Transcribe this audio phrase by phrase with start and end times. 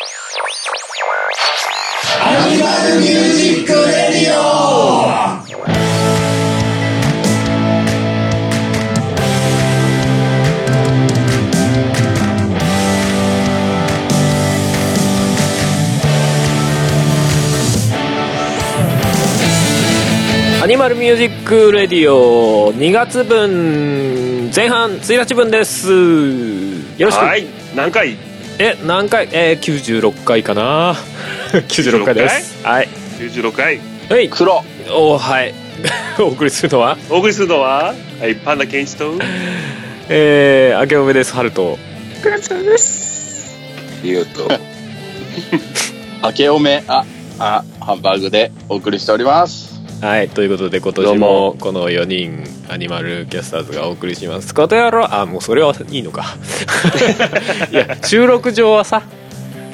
[0.00, 4.38] Animal Music Radio。
[20.62, 25.90] Animal Music Radio 2月分前半1日分です。
[25.90, 27.46] よろしく、はい。
[27.74, 28.16] 何回？
[28.58, 29.28] え何回？
[29.32, 30.96] えー、96回かな。
[31.52, 32.64] 96回です。
[32.64, 32.88] はい。
[33.18, 33.80] 96回？
[34.10, 34.28] はい。
[34.28, 34.64] 黒。
[34.90, 35.54] おはい。
[36.18, 36.96] お送りするのは？
[37.10, 37.94] お送りするのは？
[38.20, 39.14] はいパンダケンイチと。
[40.08, 41.78] えー、明けおめです春と
[44.02, 44.48] ゆうと。
[46.24, 47.04] 明けおめあ
[47.38, 49.67] あハンバーグでお送りしております
[50.00, 51.56] はいということで今年もも。
[51.58, 54.54] この4人アニマルキャスターズがお送りします。
[54.54, 56.36] ことやろあもうそれはいいのか。
[57.72, 59.02] いや収録上はさ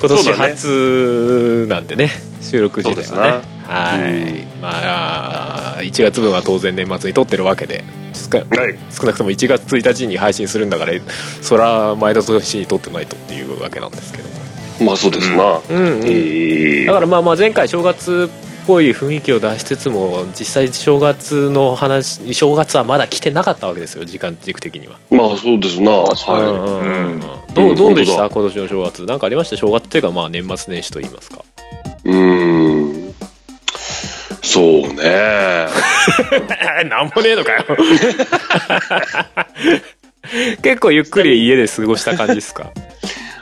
[0.00, 2.10] 今年初なんでね。
[2.40, 3.32] 収録時点はね。
[3.66, 4.46] はい。
[4.62, 7.84] まあ1月分は当然年末に撮ってるわけで。
[8.14, 10.92] 少なくとも1月1日に配信するんだから
[11.42, 14.24] そら前田年に撮ってないとっていうわけなんですけど。
[14.86, 16.02] まあそうですな、うんうん。
[16.04, 16.86] えー。
[16.86, 26.02] だからまあまあ前回正月っぽい雰囲気を出しつつも実際正月の話正月はまだ来てなかったわけですよ時間軸的には、まあそうですな。
[26.04, 26.42] 確かに。
[26.42, 27.12] うんうんうん。
[27.12, 27.20] うん。
[27.54, 28.28] どうどうでした？
[28.28, 29.04] 本今年の正月。
[29.06, 29.56] なんかありました？
[29.56, 31.44] 正月っていうかまあ年末年始と言いますか。
[32.04, 33.14] うーん。
[34.42, 35.66] そうね。
[36.88, 37.64] なんもねえのかよ。
[40.62, 42.70] 結構ゆっくり家で過ごした感じですか？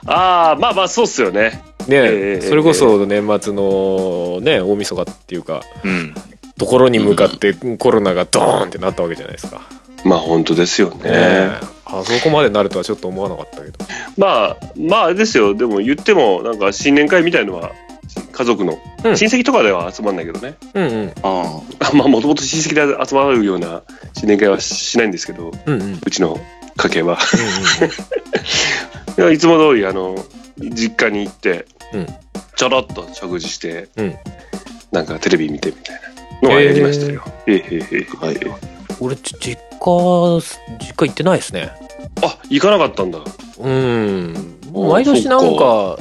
[0.07, 6.15] ああまあまあそうっすよねねええそれこそ年末のね大晦日っていうかうん。
[6.59, 9.63] ところに向かってコロナがドーンってなったわけじゃないですか、
[10.05, 11.11] まあ本当ですよね。
[11.11, 11.51] ね
[11.85, 13.79] あそこまでなるとはちょっと思わなかったけど。
[14.17, 15.55] まあまああれですよ。
[15.55, 17.73] でも言ってもなんか新年会みたいのは
[18.33, 19.17] 家族の、うん。
[19.17, 20.57] 親戚とかでは集まんないけどね。
[20.75, 21.13] うんうん。
[21.23, 21.61] あ
[21.95, 23.83] まあもともと親戚で集まるような
[24.15, 26.01] 新年会はしないんですけどうんうん。
[26.05, 26.39] うちの
[26.77, 27.19] 家系は。
[29.33, 30.17] いつも通りあの
[30.59, 32.07] 実家に行って、うん。
[32.57, 34.15] ちょろっと食事して、うん。
[34.93, 36.01] なんかテレビ見てみたい
[36.43, 37.23] なのはやりましたよ。
[37.47, 38.41] えへへへはい。
[39.01, 40.41] 俺ち実家
[40.79, 41.73] 実家行ってないですね。
[42.23, 43.19] あ行かなかったんだ。
[43.59, 44.59] うん。
[44.73, 45.99] お毎年なんそか。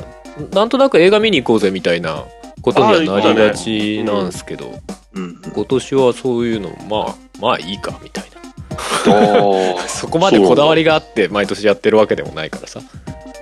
[0.53, 2.25] なんとなく映画見に行こうぜみたいな
[2.61, 4.71] ことにはなりがちなんですけど、
[5.13, 5.41] うん。
[5.53, 8.41] 今年はそういうのまあまあいいかみたいな。
[9.07, 12.81] ああ そこまでこだわりがあって毎年やってるわけでもないからさ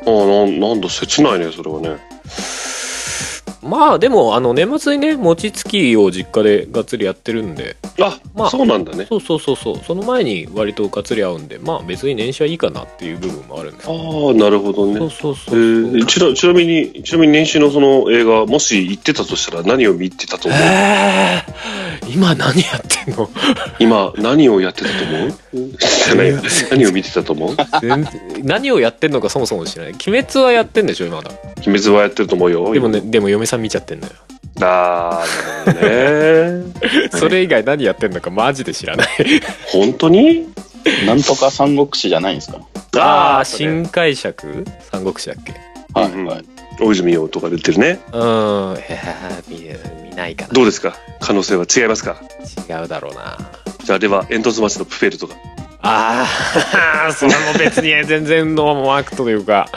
[0.09, 1.97] あなんなんだ切ないねそれはね。
[3.61, 7.75] まあでもあの年末にね餅つきを実家でがっつりやってるんで。
[8.01, 9.05] あ、まあそうなんだね。
[9.09, 9.77] そうそうそうそう。
[9.85, 11.59] その前に割とがっつり合うんで。
[11.59, 13.89] まあ別に年始はいいかなっていう部分もあるんです。
[13.89, 14.99] ああなるほどね。
[14.99, 20.59] そうそうえそうそう、ーちなちなみにちなみに年始のその映画もし行ってたとしたら何を見てたと思う？
[20.61, 23.29] えー、今何やってんの？
[23.79, 25.33] 今何をやってたと思う？
[26.71, 27.57] 何を見てたと思う？
[28.43, 29.93] 何をやってんのかそもそも知らない。
[29.93, 31.31] 鬼滅はやってんでしょ今だ。
[31.67, 32.73] 鬼滅はやってると思うよ。
[32.73, 34.13] でもねでも嫁さん見ちゃってんだよ。
[34.61, 37.09] あーなるほどね。
[37.19, 39.07] それ以外何やってんのかマジで知らない。
[39.71, 40.47] 本当に？
[41.05, 42.59] なんとか三国志じゃないんですか？
[42.97, 44.65] ああ新解釈？
[44.91, 45.53] 三国志だっけ？
[45.95, 46.45] うんはいはい。
[46.81, 47.99] 大泉洋とか出てるね。
[48.13, 48.19] うん。
[48.21, 48.77] いや
[49.47, 50.95] 見見ないかどうですか？
[51.19, 52.17] 可能性は違いますか？
[52.69, 53.37] な違うだろうな。
[53.83, 55.35] じゃあでは煙突町のプフェルとか。
[55.81, 56.25] あ
[57.07, 59.67] あ それも別に全然ノーマークというか。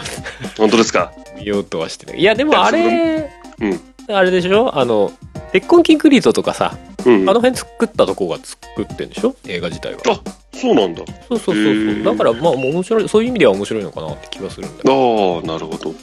[0.58, 1.12] 本当ですか？
[1.36, 2.20] 見ようとはしてない。
[2.20, 3.28] いやでもあれ
[3.62, 4.14] うん。
[4.14, 4.76] あれでしょ？
[4.78, 5.12] あの
[5.52, 9.34] 鉄痕キンクリートとかさうんあの辺作ったとこが作ってんでしょ？
[9.46, 10.00] 映画自体は。
[10.06, 10.20] あ
[10.56, 11.02] そうなんだ。
[11.28, 12.02] そうそうそうそう。
[12.04, 15.40] だからまあ面白いそういう意味では面白いのかなって気がするんだよ。
[15.42, 15.94] ああなるほど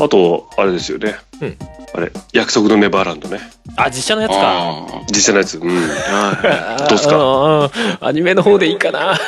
[0.00, 1.56] あとあれですよね、うん。
[1.94, 3.40] あれ約束のネバーランドね。
[3.76, 4.38] あ実写のやつか。
[4.42, 5.58] あ実写のやつ。
[5.58, 5.62] うん。
[5.62, 5.74] どう
[6.94, 7.70] っすか？
[8.00, 9.12] アニメの方でいいかな。
[9.12, 9.18] あ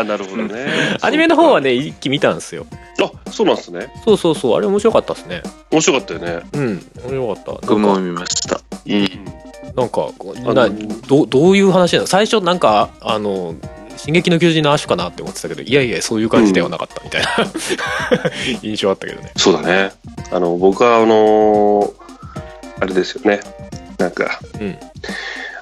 [0.00, 0.98] あなるほどね。
[1.02, 2.66] アニメの方はね一期見たんですよ。
[3.00, 3.92] あそうなんですね。
[4.04, 4.56] そうそうそう。
[4.56, 5.42] あれ面白かったですね。
[5.70, 6.40] 面白かったよね。
[6.52, 6.86] うん。
[7.04, 7.52] 面白かった。
[7.66, 8.60] 僕も見ました。
[8.86, 9.08] うん。
[9.76, 10.08] なんか
[10.46, 12.06] あなのどどういう話なの？
[12.06, 13.54] 最初なんかあの
[13.98, 17.28] 「進撃の巨人」の亜種かなって思ってたけどいやいやそういう感じではなかったみたいな、
[18.62, 19.30] 印象あったけどね。
[19.36, 19.92] そうだね。
[20.30, 21.90] あの僕はあのー
[22.80, 23.40] あれですよね。
[23.98, 24.76] なんかうん。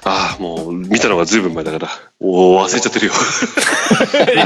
[0.03, 1.89] ああもう見たのがずいぶん前だから
[2.21, 3.13] おお忘れちゃってるよ。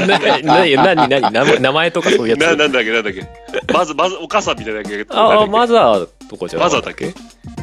[0.00, 2.40] なななな名前とかそういうやつ？
[2.40, 3.24] ななんだっけなんだっけ。
[3.72, 5.06] まずまずお母さんみたいなやつ。
[5.10, 7.04] ああマまずザーとかじゃなマザーだっけ？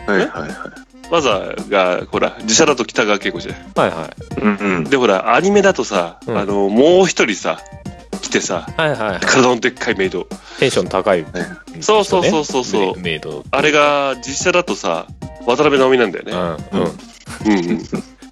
[0.07, 0.49] はいはいはい。
[1.11, 3.55] マザーがほら自社だと北川景子じゃん。
[3.75, 4.41] はいはい。
[4.41, 4.83] うんうん。
[4.83, 6.37] でほらアニメだとさ、うん。
[6.37, 7.59] あのもう一人さ
[8.21, 8.99] 着てさ、はいはい。
[8.99, 10.27] はい体のでっかいメイド。
[10.59, 11.25] テンション高い、
[11.79, 12.95] そうそうそうそうそう。
[12.97, 15.07] メメイドあれが実写だとさ、
[15.45, 16.31] 渡辺直美なんだよね。
[16.73, 16.81] うん。
[16.81, 16.89] うん。
[17.45, 17.83] うんうん。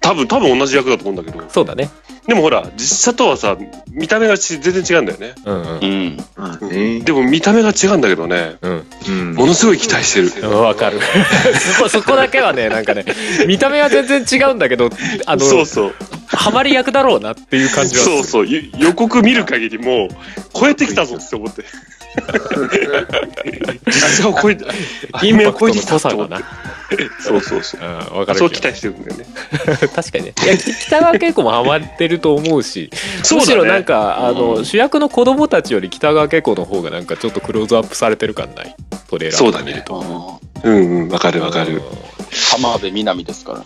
[0.08, 1.44] 多分、多分同じ役だと思うんだけど。
[1.50, 1.90] そうだね
[2.26, 3.58] でもほら、実写とはさ、
[3.90, 5.34] 見た目がち全然違うんだよね。
[5.44, 6.16] うんうんうん。
[6.36, 7.00] まあね。
[7.00, 9.34] でも見た目が違うんだけどね、うんうん。
[9.34, 10.50] ものすごい期待してる。
[10.50, 11.00] わかる
[11.76, 13.04] そこそこだけはねなんかね
[13.46, 14.90] 見た目は全然違うんだけど
[15.26, 15.94] あのそうそう。
[16.26, 18.46] ハマり役だろうなっていう感じはするそうそう。
[18.46, 20.08] ゆ予告見る限りもう、
[20.54, 21.64] 超えてきたぞって思って。
[23.86, 24.64] 実写を超えて、
[25.12, 26.34] アニメを超えてきたって思って
[27.20, 27.80] そうそうそう。
[27.80, 29.26] うんわかるそう期待してるんだよね。
[29.94, 32.90] 確かにねいや北川景子もハマってると思うし
[33.22, 38.74] そうだねむしろなんかあの、うん主役の子供たちより北川景子の方がなんかちょっとクローズアップされてる感ない？
[39.08, 39.84] トレーラーそうだね
[40.64, 41.80] うんうん、わかるわかる。
[42.52, 43.64] 浜辺美波ですから。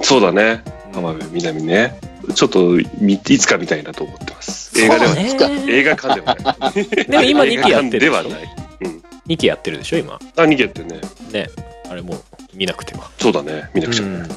[0.00, 0.62] そうだね。
[0.98, 1.98] うん浜辺美波ね。
[2.34, 4.78] ちょっと見、いつか見たいなと思ってます。
[4.80, 5.70] 映画ではない。
[5.70, 6.84] 映画館ではない。
[7.06, 8.32] でも今2期やってるではない。
[8.82, 9.02] うん。
[9.26, 9.98] 2期やってるでしょ？
[9.98, 11.00] 今あ、2期やってるね。
[11.32, 11.50] ね
[11.90, 12.20] あれもう
[12.54, 13.70] 見なくてはそうだね。
[13.74, 14.04] 見なくちゃ。
[14.04, 14.28] うん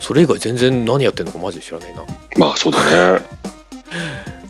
[0.00, 2.02] それ以外全然何やってんのかマジで知らないな
[2.36, 3.20] まあ、そうだね。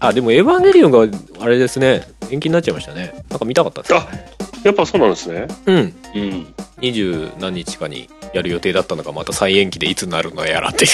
[0.01, 1.07] あでも「エヴァンゲリオン」が
[1.41, 4.09] あれですね延期になっちゃいましたねなんか見たかったですあ
[4.65, 5.49] やっぱそうなんですね。
[5.67, 6.55] うんうん。
[6.81, 10.89] 二十何日かにやる予定だったのがまた再延期でいつになるのやらってい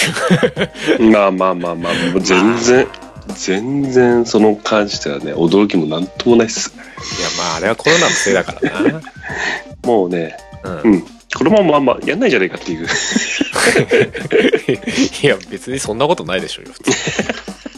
[0.99, 2.87] うまあまあまあまあ、もう全然、
[3.35, 6.73] 全然その関してはね、驚きもなんともないっす。
[6.75, 6.77] い
[7.21, 9.01] やまああれはコロナのせいだからな
[9.83, 11.01] もうね、うんうん。
[11.01, 12.87] このままあんまやんないんじゃないかっていう。
[15.23, 16.91] いや別にそんなことないでしょうよ普通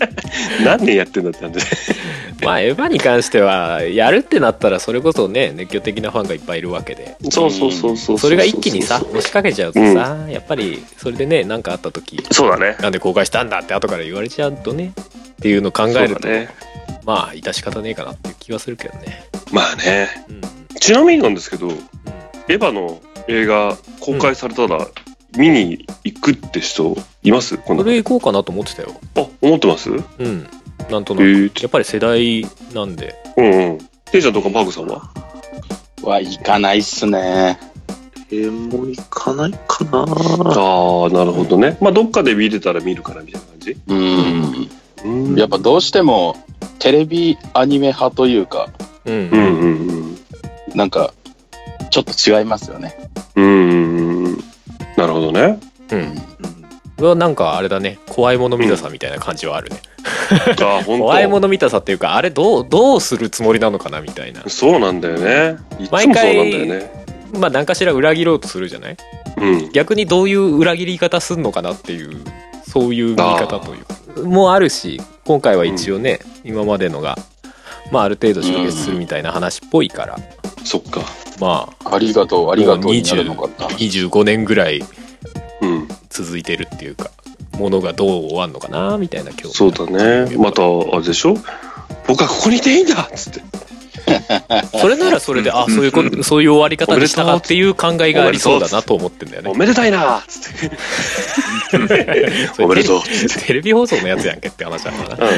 [0.66, 1.60] 何年やってんだって感じ。
[2.44, 8.20] まあエヴァに関してはやるってなったらそれこそね熱狂的なファンがいっぱいいるわけでそうそうそうそう。
[8.20, 12.78] それが一気にさ押しかけちゃうとさ、やっぱりそれでね何かあった時そうだね。
[12.80, 16.50] なんで公開したんだって後から言われちゃうとねっていうのを考えると、ね。
[17.06, 20.10] まあ致し方ねえかなっていう気はするけどねまあね。
[20.30, 21.70] うん、うんちなみになんですけど、
[22.48, 24.88] エヴァの映画公開されたら、
[25.38, 27.58] 見に行くって人います？
[27.58, 29.90] このそれ行こうかなと思ってたよあ、思ってます？
[29.92, 30.48] うんうん
[30.90, 33.78] なんとなく、えーやっぱり世代なんでうん。
[34.06, 35.12] ていちゃんとかパークさんは？
[36.02, 37.60] は、行かないっすね。
[38.32, 40.06] えー、もう行かないかなああ、
[41.10, 41.78] なるほどね。
[41.82, 43.78] まあ、どっかで見れたら見るからみたいな感じ？
[43.88, 44.70] うん。
[45.04, 46.36] うんやっぱどうしても、
[46.80, 48.70] テレビアニメ派というか、
[49.06, 49.88] うん、うんうん
[50.70, 50.78] うん。
[50.78, 51.14] なんか、
[51.92, 52.96] ちょっと違いますよね。
[53.36, 54.44] うんうんうん。
[55.00, 55.60] なるほどね。
[55.92, 56.16] うん。
[56.98, 57.98] これはなんかあれだね。
[58.08, 59.82] 怖いもの見たさみたいな感じはあるね、
[60.62, 61.06] ああ、本当。
[61.06, 64.44] 怖いもの見たさっていうかあれどうどうするつもりなのかなみたいな。
[64.48, 65.58] そうなんだよね。
[65.80, 67.06] いつもそうなんだよね。
[67.40, 68.98] まあ何かしら裏切ろうとするじゃない？
[69.38, 69.72] うん。
[69.72, 72.22] 逆にどういう裏切り方すんのかなっていう
[72.68, 73.96] そういう見方というか。
[74.28, 77.18] もあるし今回は一応ね、今までのが
[77.92, 80.18] まあある程度終結するみたいな話っぽいから、
[80.66, 81.02] そっか。
[81.40, 83.86] まあありがとう、ありがとうになるのかって話。
[83.86, 84.84] 25年ぐらい
[85.62, 85.88] うん。
[86.10, 87.12] 続いてるっていうか
[87.58, 90.36] ものがどう終わんのかなみたいな興味そうだね。
[90.38, 91.36] また、あれでしょ？
[92.08, 93.42] 僕はここにいていいんだっつって。
[94.80, 100.78] それならそれであそういうことそういう終わり方にしたかっていう考えがありそうだなと思ってんだよねおめでたいなっつって。
[102.60, 103.02] おめでとう
[103.46, 105.30] テレビ放送のやつやんけって話だからな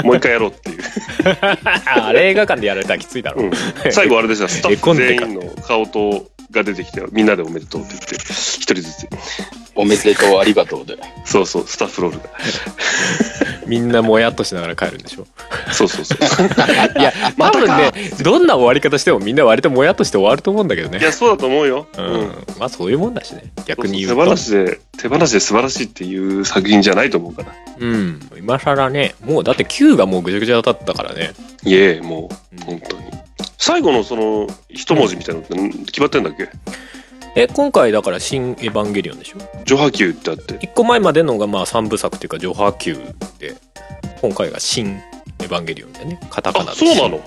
[0.00, 0.06] うん。
[0.06, 0.78] もう一回やろうっていう。
[1.86, 3.52] あれ映画館でやられたらきついだろ、うん。
[3.90, 4.48] 最後あれでした。
[4.48, 9.08] スタッフ全員の顔と、が出てきて、みんなでおめでとうって言って、一人ずつ。
[9.74, 10.96] おめでとう、ありがとうで。
[11.24, 12.24] そうそう、スタッフロールが。
[13.66, 15.26] みんなもやっとしながら帰るんでしょ？
[15.72, 16.18] そうそうそう。
[16.98, 21.86] いや多分ねどんな終わり方してもみんな割ともやっとして終わると思うんだけどねいや、そうだと思うよ。
[21.96, 27.54] うん、まあそういうもんだしね逆に言手うと放しで、手放しで素晴らしいっていう作品じゃないと思うから。
[27.78, 31.32] うん今更ねもうだって Q がもうぐちゃぐちゃだったからね、
[31.64, 33.02] いえ、もう、うん本当に。
[33.58, 36.48] 最後のその、一文字みたいなのってん決まってんだっけ？
[37.34, 39.38] え今回だから「新エヴァンゲリオン」でしょ？
[39.64, 40.54] 上波球ってあって。
[40.54, 42.94] 1個前までのがまあ3部作っていうか序波級
[43.38, 43.54] で
[44.20, 45.00] 今回が「新
[45.40, 47.20] エヴァンゲリオン」でねカタカナであそうなの？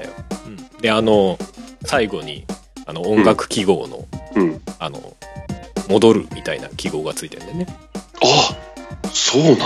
[0.45, 1.37] うん、であの
[1.85, 2.45] 最後に
[2.85, 4.61] あの音楽記号の、うん。
[4.79, 5.15] あの
[5.87, 7.67] 戻るみたいな記号がついてるんでね
[8.21, 8.55] あ
[9.11, 9.65] そうなんだ。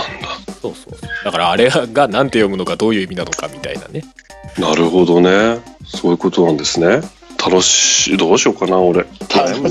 [0.62, 4.04] そうそうそうだからあれが何て読むのかどういう意味なのかみたいなね
[4.58, 5.60] なるほどね。
[5.86, 7.00] そういうことなんですね。
[7.44, 8.16] 楽しい。
[8.16, 9.00] どうしようかな、俺。
[9.34, 9.70] 楽しいな、言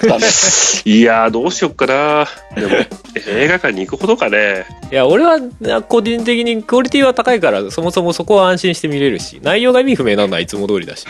[0.00, 0.26] たね。
[0.84, 2.26] いやー、どうしよっかな。
[2.56, 2.74] でも、
[3.28, 4.66] 映画館に行くほどかね。
[4.90, 5.40] いや俺は
[5.88, 11.04] 個人的にクオリティは高いからそもそもそこは安心して見れるし内容が意味不明なのはいつも通りだし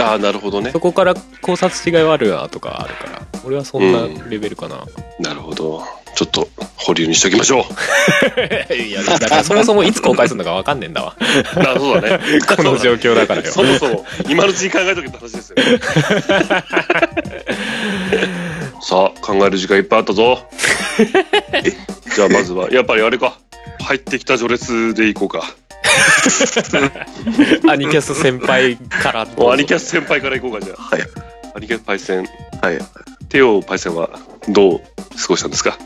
[0.00, 0.80] ああ、なるほどねそ。
[0.80, 4.84] こから考察違いはあるなとかあるから俺はそんなレベルかな、
[5.20, 5.82] なるほど。
[6.16, 8.74] ちょっと保留にしときましょう。
[8.74, 12.40] いやだからそもそもいつ公開するのか分かんねえんだわあそうだね。
[12.56, 15.78] この状況だからよそもそも、今のうちに考えとけって話ですよね。
[18.80, 20.38] さあ、考える時間いっぱいあったぞ。
[22.16, 23.38] じゃあまずは、やっぱりあれか。
[23.80, 25.54] 入ってきた序列でいこうか。
[27.68, 30.82] アニキャス先輩からアニキャス先輩からいこうか、じゃあ。
[30.82, 31.02] はい。
[31.56, 32.26] アニキャスパイセン。
[32.62, 32.78] はい。
[33.28, 34.10] テオパイセンは
[34.48, 34.84] どう過
[35.28, 35.76] ごしたんですか？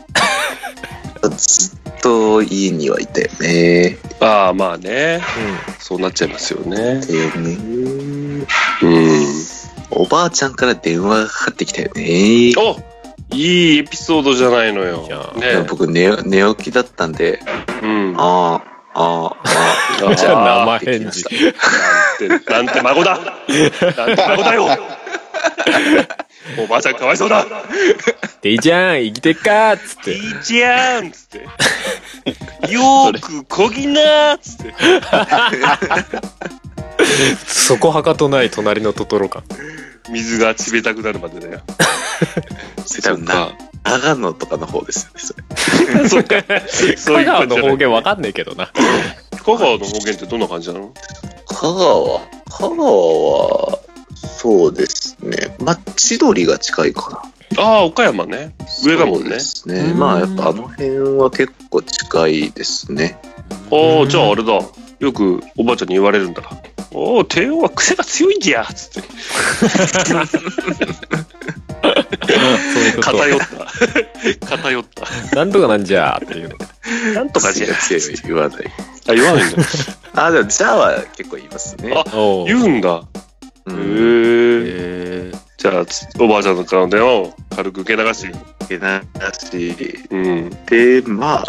[1.29, 3.97] ずっと家にはいたよね。
[4.19, 5.21] ああ、まあね。
[5.79, 6.75] そうなっちゃいますよね。
[6.77, 7.57] だよね。
[8.81, 9.25] うん。
[9.91, 12.53] おばあちゃんから電話がかかってきたよね。
[12.57, 12.77] お
[13.35, 15.17] いいエピソードじゃないのよいいじゃ。
[15.35, 17.39] んね僕寝、寝起きだったんで、
[17.81, 18.15] うん。
[18.17, 18.61] あ
[18.93, 19.37] あ、ああ、
[20.05, 24.67] あ あ、じゃあああ生返事って聞きて、なんて孫だなんて孫だよ
[26.57, 27.45] おばあちゃんかわいそうだ
[28.41, 31.39] でいいじゃん生きてっかっつっていいじゃんつって。
[32.71, 34.73] よーくこぎなーつって。
[37.45, 39.43] そこはかとない隣のトトロか
[40.09, 41.61] 水が冷たくなるまでだよ。
[43.03, 43.51] た多分な、
[43.83, 45.33] 長野とかの方ですよね、そ
[46.03, 46.09] れ。
[46.09, 46.43] そっか。
[46.97, 48.67] そう香いう川の方言わ分かんねえけどな
[49.45, 50.93] 香川の方言ってどんな感じなの？
[51.47, 53.79] 香川香川は、
[54.41, 55.55] そうですね。
[55.59, 57.21] まあ、千鳥が近いか
[57.55, 57.63] な。
[57.63, 58.55] ああ、岡山ね。
[58.83, 59.39] 上だもんねで。
[59.39, 59.91] すね。
[59.91, 63.19] うんまあ、やっぱあの辺は結構近いですね。
[63.71, 64.53] ああ、じゃああれだ。
[64.99, 66.41] よくおばあちゃんに言われるんだ。
[66.91, 69.07] おお、帝王は癖が強いんじゃつって。
[72.99, 74.47] 偏った。
[74.47, 75.35] 偏った。
[75.35, 76.55] なんとかなんじゃーっていうね
[77.13, 78.65] なんとかじゃが強い言わない。
[79.07, 79.63] あ、言わないんだ。
[80.25, 81.93] あ、でも、じゃあは結構言いますね。
[81.95, 82.03] あ
[82.47, 83.03] 言うんだ。
[83.67, 83.77] へうん。
[83.77, 85.31] え。
[85.33, 88.27] えじゃあ、つおばあちゃんのからの電話を軽く受け流し。
[88.67, 89.03] けな
[89.33, 89.99] し。
[90.09, 90.49] うん。
[90.65, 91.45] で、まあ、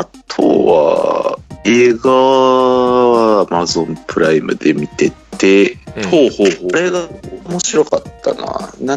[0.00, 7.08] あとは、映画は Amazon プライムで見てて、ーほうほうほこれが
[7.48, 8.96] 面白かったな。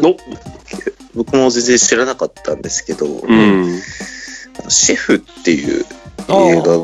[1.14, 3.26] 僕も全然知らなかったんですけど、う。
[3.26, 3.80] うん。
[4.68, 5.84] シェフっていう
[6.28, 6.78] 映画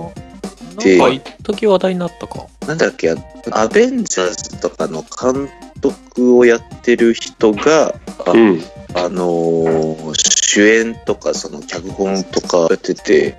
[0.82, 3.10] でなんか一時話題になったかなんだっけ、
[3.52, 5.48] アベンジャーズとかの監
[5.80, 7.94] 督をやってる人が、
[8.26, 8.62] あ,、うん。
[8.94, 10.12] あのー
[10.52, 13.36] 主演とかその脚本とかやってて、へ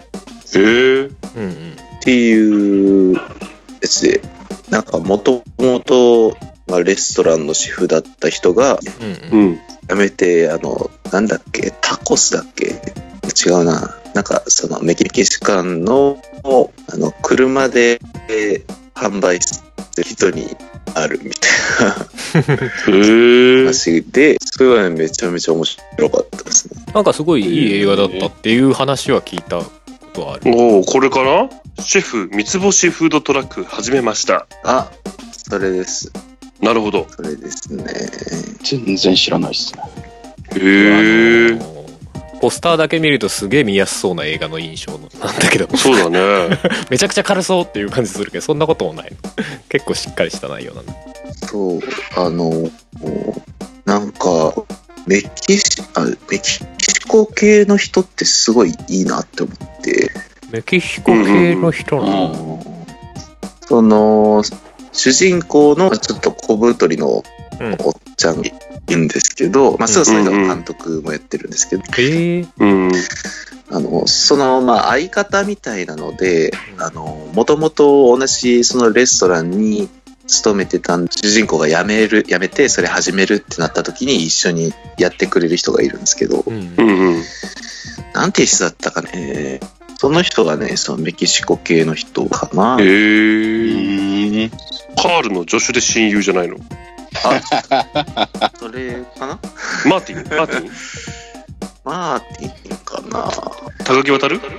[0.56, 0.60] え。
[1.02, 3.22] うんうんっていうや
[3.84, 4.22] つで、
[4.70, 6.36] なんかもともと、
[6.68, 8.80] まあ、レストランのシェフだった人が
[9.32, 9.60] うんうんうん。
[9.90, 12.82] 辞めて、あの、なんだっけ、タコスだっけ？
[13.46, 13.96] 違うな。
[14.14, 16.22] なんかそのメキシカンの、
[16.92, 18.00] あの、車で
[18.94, 19.64] 販売す
[19.98, 20.56] る人に
[20.96, 21.52] あるみたい
[21.88, 21.96] な。
[23.66, 26.84] 話で、それはね、めちゃめちゃ面白かったですね。
[26.94, 29.66] なんかすごいいい映画だったっていう話は聞いたこ
[30.14, 31.50] とはあるおお、これかな
[31.82, 34.48] シェフ三つ星フードトラック始めました。
[34.64, 34.92] あ、
[35.32, 36.12] それです。
[36.62, 37.08] なるほど。
[37.10, 37.86] それですね。
[38.64, 39.82] 全然知らないっすね。
[40.58, 41.81] へえ
[42.42, 45.78] ポスターだけ見るとすげえ見やすそうな映画の印象なんだけど。
[45.78, 46.58] そうだね。
[46.90, 49.14] めちゃくちゃ軽そうっていう感じするけどそんなこともない。
[49.70, 50.94] 結構しっかりした内容なんだ。
[51.48, 51.80] そう、
[52.16, 52.70] あの、
[53.86, 54.54] なんか、
[55.06, 56.62] メキシ、あ、メキシ
[57.08, 60.12] コ系の人ってすごいいいなって思って、
[60.52, 62.64] メキシコ系の人なうの、ん。
[63.68, 64.44] その、
[64.92, 67.24] 主人公のちょっと小太りの
[67.60, 67.78] うん。
[67.84, 68.50] おっちゃんが
[68.88, 71.84] いるんですけど、まあ、そうその人が監督もやってるんですけど。
[73.74, 79.90] あの、その、まあ、相方みたいなので、あの、もともと同じそのレストランに
[80.28, 87.24] 勤めてたん主人公が辞める、辞めて、それ始めるってなった時に一緒にやってくれる人がいるんですけど、うんうんうん。
[88.14, 89.62] なんていう人だったかね。
[89.98, 92.78] その人がね、そのメキシコ系の人かな。
[92.80, 94.46] へうえ。
[94.48, 94.50] ん。
[94.50, 96.58] カールの助手で親友じゃないの？
[98.60, 99.40] そ れかな？
[99.86, 100.38] マーティン？
[100.38, 100.72] マーティン？
[101.84, 103.32] マーティンかな？
[103.84, 104.50] 高木渡るこっ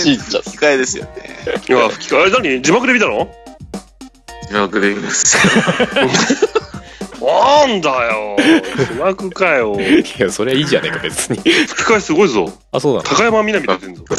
[0.00, 1.10] ち行っちゃっ吹き替えですよね。
[1.68, 2.62] いや、吹き替え、あれ何？
[2.62, 3.28] 字幕で見たの？
[4.48, 5.36] 字幕で見ます。
[7.20, 8.36] なんだよ。
[8.92, 9.76] 字幕かよ。
[9.78, 12.50] いやそれはいいじゃねえか別に吹き替えすごいぞ。
[12.72, 13.04] あそうなの？
[13.04, 14.02] 高山みなみ出てんぞ。
[14.08, 14.14] た。
[14.14, 14.18] へ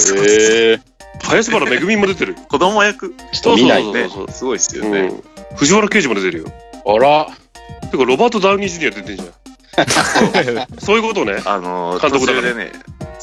[0.74, 0.80] え。
[1.24, 2.36] 林原めぐみも出てる。
[2.50, 4.08] 子供役ちょっと見ないね。
[4.30, 5.12] すごいですよね。
[5.52, 5.58] うん。
[5.58, 6.46] 藤原刑事も出てるよ。
[6.86, 7.28] あら。
[7.90, 9.32] てか、ロバート・ダウニー・ジュニア出てんじゃん。
[10.80, 11.42] そういうことね。
[11.46, 12.72] あの、監督だから途中でね、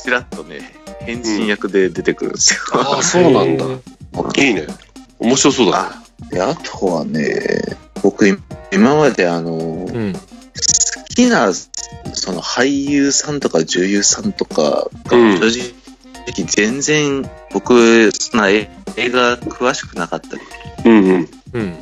[0.02, 2.60] ちらっとね、変人役で出てくるんですよ。
[2.72, 3.64] ああ、そうなんだ。
[3.64, 4.66] いいね。
[5.18, 5.88] 面白そうだね。
[6.30, 8.26] あ、で、あとはね、僕、
[8.72, 20.42] 今まであの、うん好きな、その俳優さんとか女優さんとかがうん正直全然僕、そんな映画詳しくなかったり、
[20.84, 21.28] うんうん。
[21.52, 21.76] うん。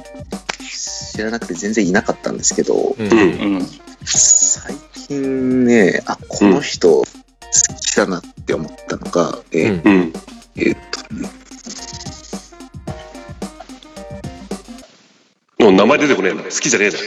[1.16, 3.10] 知らなくて全然いなかったんですけど、うん。
[3.10, 3.66] うんうん。
[4.04, 4.74] 最
[5.08, 7.04] 近ね、あ、この人好
[7.80, 10.12] きだなって思ったのが、えーうんうん。
[10.56, 11.30] えーっとね、
[15.58, 16.42] もう名前出てこねえな。
[16.42, 16.98] 好きじゃねえな。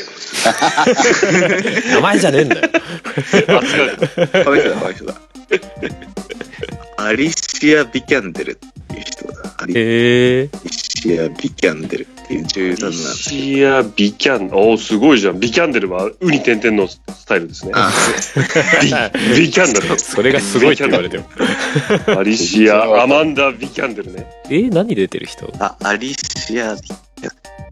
[1.93, 2.69] 名前じゃねえんだよ。
[2.73, 3.97] あ、違う。
[4.43, 5.21] この人だ、この人だ。
[6.97, 9.53] アリシア・ビキャンデルっていう人だ。
[9.59, 10.49] アリへえ。
[10.71, 13.41] シア・ビキャンデルっていう女優さんなんですけど。
[13.41, 15.39] シアビキャン、おーすごいじゃん。
[15.39, 17.71] ビキャンデルはウに点々のスタイルですね。
[17.75, 17.91] あ
[19.35, 19.99] ビビキャンデル。
[19.99, 21.25] それがすごいって言われても。
[22.17, 24.27] アリシア、アマンダ・ビキャンデルね。
[24.45, 25.51] えー、何出てる人？
[25.59, 26.81] あ、アリシア・ビ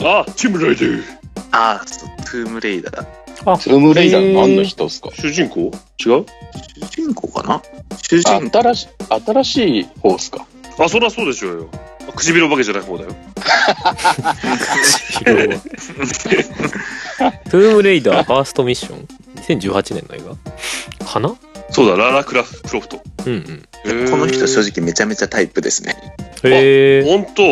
[0.04, 1.04] あ、トゥームレイダー。
[1.52, 3.02] あ、そう、トゥームレイダー。
[3.46, 5.10] あ、トゥームレイダー何の人っすか？
[5.14, 5.72] 主人公？
[6.06, 6.26] 違う？
[6.96, 7.62] 主人公かな？
[8.02, 8.60] 主人公。
[8.64, 8.88] 新し
[9.26, 10.46] 新しい方っすか？
[10.80, 11.70] あ、そりゃそうでしょうよ。
[12.16, 13.10] 唇お化けじゃない方だよ。
[17.50, 19.08] トゥームレイダーファーストミッション
[19.60, 20.22] ?2018 年の映
[21.00, 21.06] 画？
[21.06, 21.36] かな？
[21.70, 23.02] そうだ、ララ・クラフクロフト。
[23.26, 24.10] うんうん。
[24.10, 25.96] この人正直めちゃめちゃタイプですね。
[26.44, 27.04] へえ。
[27.04, 27.44] 本当？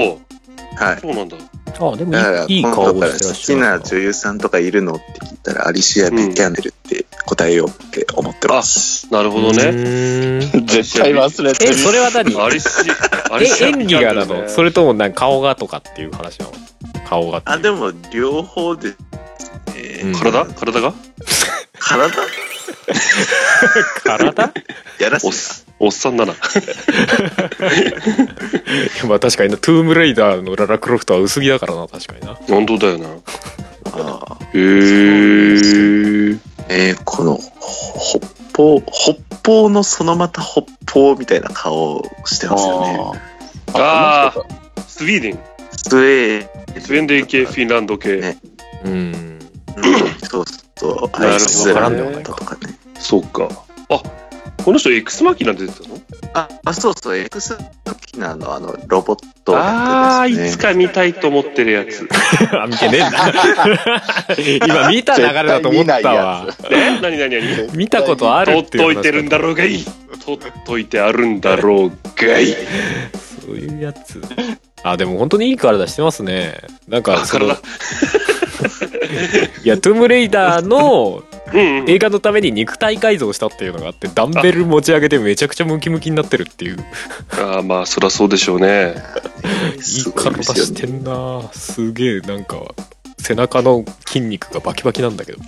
[0.84, 1.00] はい。
[1.02, 1.36] そうなんだ。
[1.80, 2.18] あ、でもい
[2.52, 9.12] いいい今顔を度から好きしてらっしゃるな女優さんとかいるのって聞いたら、アリシア・ビキャンデルって答えようって思ってます。
[9.12, 9.64] なるほどうね。
[9.64, 10.68] ーん。
[10.68, 11.76] 絶対忘れてえ、る。
[11.76, 12.36] それは何？
[12.42, 12.68] アリシ
[13.30, 16.52] ア、アリえ、シア演技がなのそれともなんか顔がとかっていう話なの？
[17.08, 18.94] 顔があ、でも、両方で、
[19.76, 20.14] えうん。
[20.16, 20.94] 体体が？
[21.80, 22.12] 体？
[24.04, 24.54] 体？
[25.00, 26.34] やらせおっさんだな。
[29.08, 32.38] まあ確かにな、トゥームレイダーのララクロフトは薄着だからな、確かにな。
[32.48, 33.08] 本当だよな。
[33.92, 36.40] あへー。
[36.70, 38.20] えーこの、ほ
[38.54, 39.16] 北方、北
[39.52, 43.00] 方のそのまた北方みたいな顔をしてますよね。
[43.74, 44.46] あーあ
[44.88, 45.40] スウェーデン。
[45.72, 48.16] スウェースウェーデン系、フィンランド系。
[48.18, 48.38] ね
[48.86, 48.92] うん。
[48.94, 49.40] うん
[50.24, 50.46] そう
[50.78, 52.74] そう、なるほどアイスランドとかね。
[52.98, 53.50] そうか。
[53.90, 54.02] あ、
[54.66, 56.02] この人 X マキナ出てたの？
[56.34, 60.48] あ、あそうそう、エクスマキナのあの、ロボットのああ、やつですね。
[60.48, 62.10] いつか見たいと思ってるやつ。
[62.52, 63.32] あ、見てねえんだ。
[64.66, 66.48] 今見た流れだと思ったわ。
[66.72, 67.00] え？
[67.00, 67.78] 何何何？
[67.78, 69.86] 見たことある取っっていう話といてるんだろうがいい。
[70.26, 72.56] 取っといてあるんだろうがいい。
[73.46, 74.20] そういうやつ。
[74.82, 76.58] あ、でも本当にいい体してますね。
[76.88, 77.60] なんか、あ、その体。
[79.64, 81.24] いや、トゥームレイダーの
[81.54, 81.90] うんうん。
[81.90, 86.78] 映画のために肉体改造したっていうのがあって、ダンベル持ち上げてめちゃくちゃムキムキになってるっていう。
[87.32, 88.96] ああ、まあ、そりゃそうでしょうね。
[89.76, 91.00] いい体してね。
[91.00, 92.62] んなすげえ、なんか、
[93.20, 95.40] 背中の筋肉がバキバキなんだけど。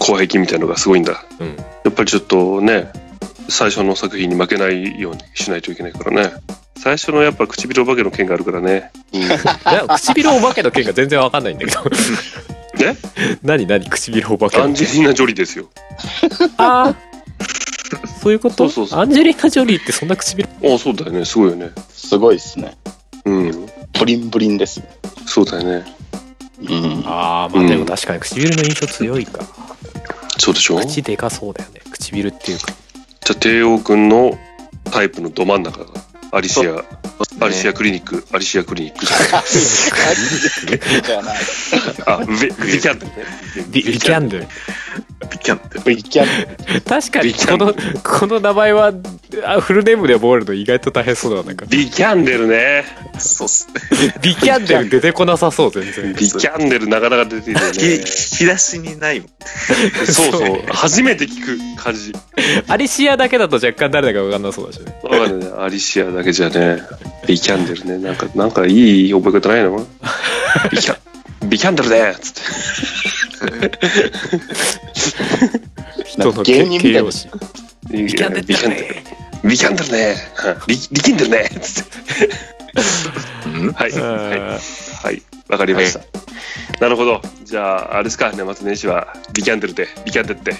[0.00, 1.24] 広壁みたいのがすごいんだ。
[1.38, 1.56] うん。
[1.56, 2.90] やっぱりちょっとね、
[3.48, 6.32] 最初の作品に負けないようにしないといけないからね。
[6.76, 8.90] 最初のやっぱ唇お化けの件があるからね。
[9.12, 9.22] うん、
[9.96, 11.82] 唇お化けの件が全然わかんないんだけど。
[12.80, 12.96] え？
[13.42, 15.68] 何何唇お化けのアンジェリーナ・ジョリーですよ。
[16.56, 16.96] ああ。
[18.20, 18.56] そういうこと？
[18.56, 21.24] そうそうそうアンジェリーナ・ジョリーってそんな唇ああ、そうだよね。
[21.24, 21.70] すごいよね。
[21.90, 22.76] すごいっすね。
[23.24, 23.66] うん。
[23.98, 24.82] ブリンブリンです。
[25.26, 25.84] そうだよね。
[26.62, 27.02] うん。
[27.06, 29.44] ああ、まあでも確かに唇の印象強いか。
[30.38, 30.80] そうでしょ？
[30.80, 31.80] じ口でかそうだよね。
[31.90, 32.72] 唇っていうか。
[32.72, 34.38] ゃあ、帝王君の
[34.90, 35.86] タイプのど真ん中が、
[36.32, 36.84] アリシア、
[37.40, 37.74] アリシアア。
[37.74, 39.18] クリニック、アリシアクリニックじゃ
[41.22, 42.26] ない。
[42.26, 42.32] ビ
[42.72, 43.06] ビキャンド。
[43.70, 44.46] ビビキャンドル。
[45.30, 45.78] ビキャンって。
[45.84, 46.26] ビキャン
[46.82, 48.92] 確かにこの、この名前は
[49.44, 51.66] あフルネームで覚えるの意外と大変そうだなんか。
[51.66, 52.84] ビキャンデルね。
[53.18, 54.14] そうっすね。
[54.22, 56.12] ビキャンドル出てこなさそう、全然。
[56.14, 57.94] ビキャンデルなかなか出てるよ引きね。
[57.96, 59.28] 引き出しにないもん。
[60.06, 60.62] そうそう。
[60.68, 61.44] 初めて聞
[61.76, 62.12] く感じ。
[62.68, 64.94] アリシアだけだと若干誰だか分かんなそうだしね。
[65.02, 65.56] わかんないね。
[65.58, 66.82] アリシアだけじゃね。
[67.26, 67.98] ビキャンデルね。
[67.98, 69.86] なんか、なんかいい覚え方ないの
[70.70, 70.96] ビキャン、
[71.48, 72.40] ビキャンデルねつって。
[76.04, 77.28] 人の形容詞。
[77.90, 78.54] ビキャンデルビ
[79.44, 79.46] キャンデル。
[79.48, 80.14] ビキャンデルね。
[80.46, 80.60] うん？
[80.66, 81.90] ビビキンデルねつって。
[83.46, 83.92] うんはい。
[83.92, 84.38] あはい。
[84.38, 85.22] ーはい。
[85.48, 86.00] わかりました。
[86.80, 87.20] なるほど。
[87.44, 88.32] じゃあ、あれですか？
[88.34, 90.56] 年末年始はビキャンデルで、ビキャンデルって。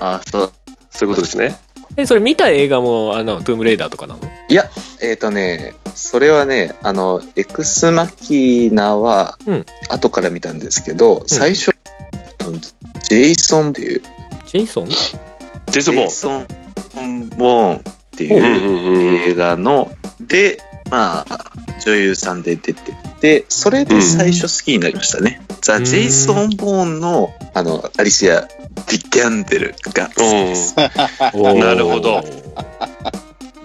[0.00, 0.52] あ、そう。
[0.90, 1.56] そういうことですね。
[1.96, 4.20] え、それ見た映画も、あの、トゥームレイダーとかなの？
[4.48, 4.68] いや、
[5.00, 11.72] えっ、とね、それはね、あの、エクスマキナはうん、後から見たんですけど、最初、
[13.08, 14.02] ジェイソンっていう、
[14.46, 16.08] ジェイソンジェイソン・ボーン。
[16.08, 16.30] ジェイソ
[17.02, 17.84] ン・ボーン
[18.14, 20.58] ってうんいう映画の、で、
[20.90, 21.52] まあ、
[21.84, 25.42] 女優さんで出てて、それで最初好きになりましたね。
[25.60, 30.76] ザ・うんジェイソン・ボーンの、あの、アリシア・ディキャンデルが好きです。
[30.76, 32.22] なるほど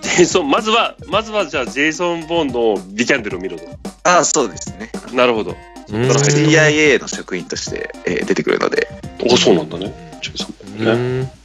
[0.02, 3.66] ジェイソン、まずは、まずはじゃあ、ジェイソン・ボーンのディキャンデルを見ろと。
[4.04, 4.92] ああ、そうですね。
[5.14, 5.56] なるほど。
[5.90, 8.88] CIA の職員として、えー出てくるので、
[9.30, 10.20] お、そうなんだね。
[10.22, 11.39] ジェイソン・ボーうンね。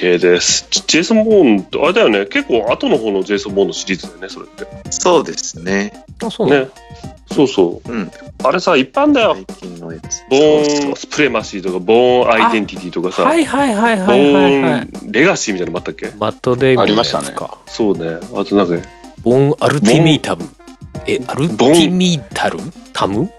[0.00, 0.66] です。
[0.70, 2.26] ジジェイソン・ボーンって、あれだよね。
[2.26, 4.66] 結構後の方のジェイソン・ボーンのシリーズだよね、それって。
[4.90, 6.04] そうですね。
[6.22, 6.68] あそうね。
[7.32, 7.92] そうそう。
[7.92, 8.10] うん。
[8.44, 9.34] あれさ、一般だよ。
[9.34, 10.22] 最近のやつ。
[10.30, 16.10] ボーン・スプレマシーとか、ボーン・アイデンティティとかさ、はいはいはいボはいはいはいーン・レガシーみたいなのもあったっけ？
[16.18, 18.18] マットデイモンのやつありましたかそうね。
[18.34, 18.88] あとなんか、
[19.22, 20.44] ボンアルティミータブ
[21.06, 22.58] えアルティミータル
[22.92, 23.30] タム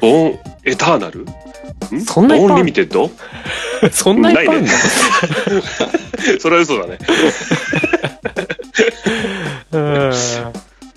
[0.00, 1.26] ボーン・エターナル
[1.96, 3.10] んそんなボーン・リミテッド
[3.92, 4.66] そんないっぱいあるの？
[4.66, 4.72] な
[6.34, 6.98] いそれは嘘だね。
[9.72, 10.10] うん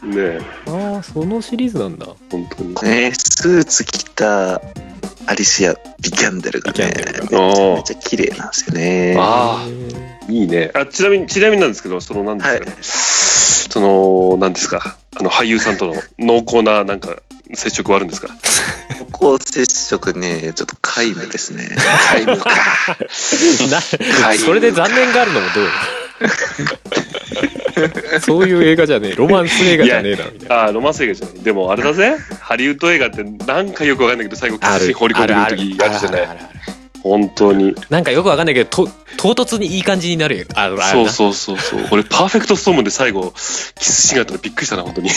[0.04, 2.76] ねえ、ああそのシリーズなんだ本当に。
[2.90, 4.62] ね、スーツ着た
[5.26, 9.16] アリシア・ディキャンデルがね、めちゃめちゃ綺麗なんですよね。
[9.20, 10.72] ああ、いいね。
[10.74, 12.72] あ、ちなみに、ちなみになんですけど、その、なんですかね。
[12.82, 14.98] その、なんですか。
[15.20, 17.18] あの、俳優さんとの濃厚な、なんか、
[17.54, 18.28] 接触はあるんですか？
[19.20, 21.70] 濃厚接触ね、ちょっと皆無ですね。
[22.20, 22.50] 皆無 か。
[24.38, 25.64] それで残念があるのもどう？
[25.64, 25.70] よ
[28.22, 31.40] そういう映画じゃねえロマンス映画じゃねえだろみたいなああ、ロマンス映画じゃない。
[31.44, 32.18] でも、あれだぜ。
[32.40, 36.28] ハリウッド映画って、なんかよくわかんないけど、最後、キス放り込んでくる時あるじゃない。
[37.08, 37.76] 本当に。
[37.90, 41.88] なんかよくわかんないけどと唐突にいい感じになるよあそうなそうそうそう。
[41.92, 43.34] 俺、パーフェクトストームで最後、
[43.80, 45.10] キスシーンがあったらびっくりしたな、本当に。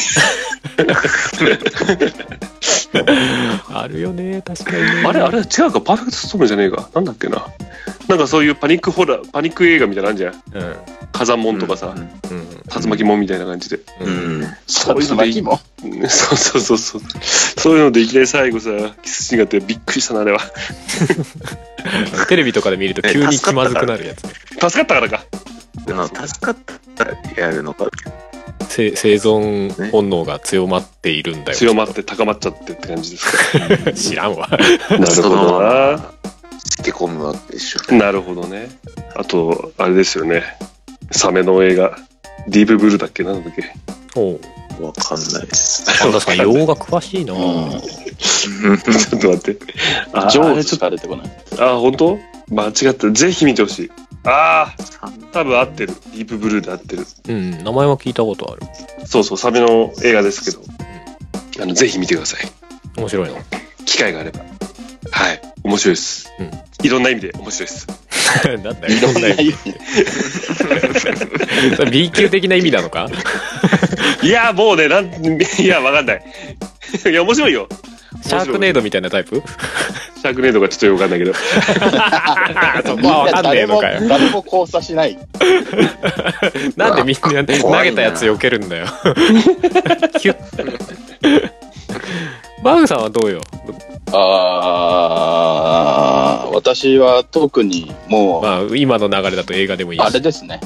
[3.73, 6.89] あるよね確かにねあれ、あれ、違うか、パーフェクトストームじゃねえか。
[6.95, 7.47] なんだっけな。
[8.09, 10.65] なんかそういうパニックホラー、パニック映画みたいなのあるじゃん。
[10.65, 10.77] うん
[11.13, 12.11] 火山門とかさ、うんうん
[12.73, 13.77] 竜巻門みたいな感じで。
[14.01, 14.57] ううんん。
[14.67, 15.33] そういうので
[16.09, 17.03] そうそうそうそう。
[17.59, 18.71] そういうのでいきなり最後さ、
[19.03, 20.41] キスシーンがあってびっくりしたな、あれは。
[22.29, 25.25] テレビとかで見ると急に気まずくなるやつ助かったからか。
[26.27, 26.57] 助かっ
[26.95, 27.87] たらやるのか。
[28.69, 33.93] せ生存本能が強まっているんだよ強まって高まっちゃってって感じですか。
[33.93, 34.57] 知らんわな
[34.97, 36.13] るほどな。
[36.59, 37.95] つけ込むわけでしょ。
[37.95, 38.69] なるほどね。
[39.17, 40.45] あと、あれですよね。
[41.11, 41.97] サメの映画。
[42.49, 43.73] ディープブルーだっけなんだっけ
[44.17, 44.41] おう
[44.81, 45.85] わかんないです。
[45.85, 47.81] 確かに洋画詳しいな、うん
[48.21, 49.59] ちょっと待って。
[50.13, 51.31] あジョーズしあれちょっか出てこない？
[51.57, 52.19] と、あ、本当？
[52.51, 53.11] 間違った。
[53.11, 53.91] ぜひ見てほしい。
[54.25, 55.95] ああ、多分合ってる。
[56.13, 57.07] ディープブルーで合ってる。
[57.29, 58.63] うん名前は聞いたことある
[59.07, 60.63] そうそう、サメの映画ですけど。
[61.61, 62.41] あの、ぜひ見てください。
[62.97, 63.37] 面白いの？
[63.87, 64.41] 機会があれば。
[65.11, 65.41] はい。
[65.63, 66.31] 面白いです。
[66.39, 66.51] うん
[66.83, 67.87] いろんな意味で面白いです。
[68.63, 69.55] なんだよいろんな意味
[71.77, 73.09] それ B 級的な意味なのか？
[74.23, 75.11] いや、もうね、なん、い
[75.67, 76.23] や、わかんない。
[77.07, 77.69] いや、面白いよ。
[78.23, 79.43] シャークネードみたいなタイプ？
[80.21, 81.33] シャークネードがちょっとよくわかんないけど。
[81.35, 81.41] そ
[82.99, 84.01] こはわかんねえのかよ。
[84.01, 85.17] 誰も誰も交差しない。
[86.77, 87.45] なんでみんな。
[87.45, 88.87] 投げたやつ避けるんだよ。
[90.21, 91.51] キュッ。
[92.63, 93.41] バウさんはどうよ？
[94.13, 100.61] あー私は特にもう、まあ今の流れだと映画でもいいしあれですね。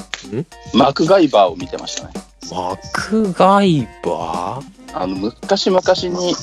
[0.73, 2.13] マクガイバーを見てましたね。
[2.51, 4.61] マクガイバ
[4.93, 5.81] あの、昔々
[6.19, 6.35] に、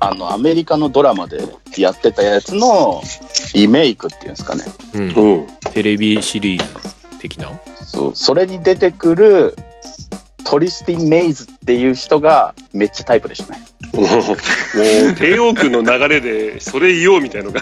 [0.00, 1.38] あの、アメリカのドラマで
[1.76, 3.02] やってたやつの
[3.54, 4.64] リメイクっていうんですかね。
[4.92, 5.46] ー、うん、うん。
[5.72, 7.50] テレビシリーズ的な？
[7.84, 9.56] そう、それに出てくる
[10.44, 13.62] トリスティン・メイズっていう人がめっちゃタイプでしたね。
[13.94, 14.02] も
[15.12, 17.60] う、帝王君の流れで、それ言おうみたいのが。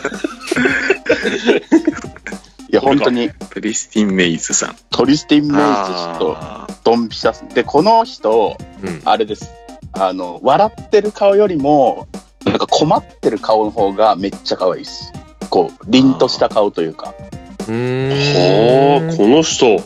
[2.72, 4.76] いや、本当にクリスティン・メイズさん。
[4.90, 6.36] トリスティン・メイズ氏と
[6.84, 7.40] ドンピシャス。
[7.54, 9.52] で、この人、うんあれです。
[9.92, 12.08] あの、笑ってる顔よりも、
[12.46, 15.12] なんか困ってる顔の方がめっちゃ可愛いです。
[15.50, 17.14] こう、凛とした顔というか。
[17.68, 19.82] うーんほー、この人。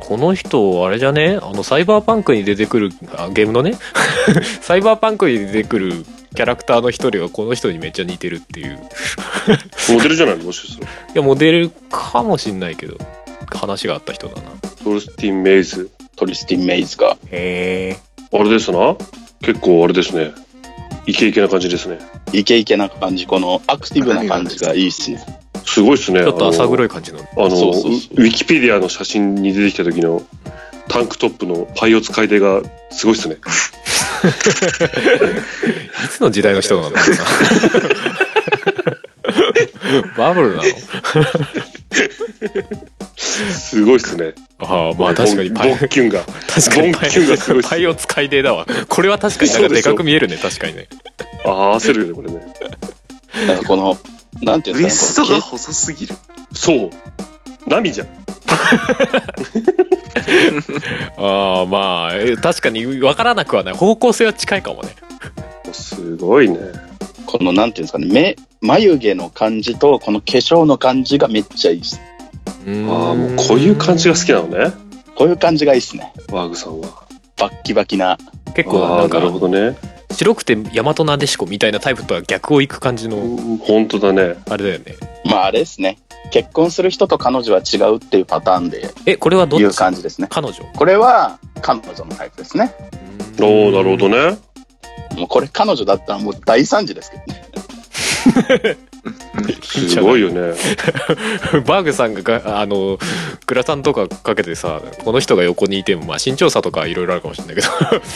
[0.00, 1.38] この人あれじゃね？
[1.40, 3.74] あのサイバーパンクに出てくるあゲームのね？
[4.60, 8.78] サイバーパンクに出てくるキャラクターの一人がこの人にめっちゃ似てるっていう
[9.92, 10.38] モデルじゃない？
[10.38, 10.90] のもしかしたら。
[10.90, 12.96] いやモデルかもしんないけど
[13.54, 14.42] 話があった人だな
[14.84, 15.90] トルスティン・メイズ。
[16.16, 17.16] トリスティン・メイズが。
[17.30, 18.96] へえあれですな？
[19.42, 20.32] 結構あれですね。
[21.06, 21.98] イケイケな感じですね。
[22.32, 25.39] イケイケな感じ、このアクティブな感じがいいっすね。
[25.64, 26.22] すごいですね。
[26.22, 26.86] ちょっと浅黒い。
[26.86, 30.22] い感じのあの、ウィキペディアの写真に出てきた時の
[30.88, 33.36] タンクトップのパイオ使い手がすごいですね。
[36.04, 37.00] いつの時代の人なんだ
[40.16, 40.62] バブルなの？
[43.16, 44.34] すごいですね。
[44.58, 46.24] ああまあ確かにパイボンキュンが。
[46.48, 50.88] 確かにパイボンキュンがすごいっす パイを使い手だわこれは確かになんかでかく見えるね確かにね
[51.44, 52.40] ああ、焦るよね、これね。
[53.46, 53.96] なんかこの、
[54.42, 56.14] なんていうんウエですかねストが細すぎる。
[56.52, 56.90] そう。
[57.66, 58.06] 波じゃん。
[61.16, 64.90] ああまあえ確かに分からなくはない方向性は近いかもね
[65.72, 66.58] すごいね。
[67.26, 72.00] この、なんていうんですかね、目、眉毛の感じと、この化粧の感じがめっちゃいいです。
[72.66, 74.72] ああ、もうこういう感じが好きなのね。
[75.14, 76.12] こういう感じがいいですね。
[76.32, 76.88] ワーグさんは。
[77.36, 78.18] バッキバキな。
[78.54, 79.76] 結構ああ、なんかなるほどね。
[80.12, 83.16] 白くて大和なでしこみたいなタイプとは逆をいく感じの
[83.58, 84.36] 本当だね。
[84.48, 85.98] あれだよねまああれですね。
[86.30, 90.28] 結婚する人と彼女は違うっていうパターンでえこれはどいうっち感じですね。
[90.30, 90.64] 彼女？
[90.76, 92.74] これは彼女のタイプですね。
[93.40, 94.38] おおなるほどね。
[95.16, 98.76] もうこれ彼女だったらもう大惨事ですけどね。
[99.62, 100.54] すごいよね。
[101.66, 102.98] バーグさんががあの
[103.46, 107.68] グラタンとかかけてさこの人が横にいてもまあ身長差とかいろいろあるかもしれないけど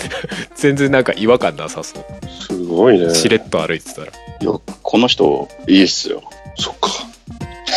[0.57, 2.05] 全然なんか違和感なさそう
[2.47, 3.14] すごいね。
[3.14, 4.09] しれっと歩いてたら
[4.40, 6.23] いや、この人いいっすよ。
[6.57, 6.90] そっか。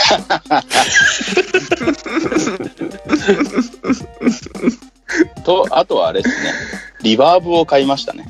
[5.45, 6.51] と、あとはあれですね。
[7.01, 8.27] リバーブを買いましたね。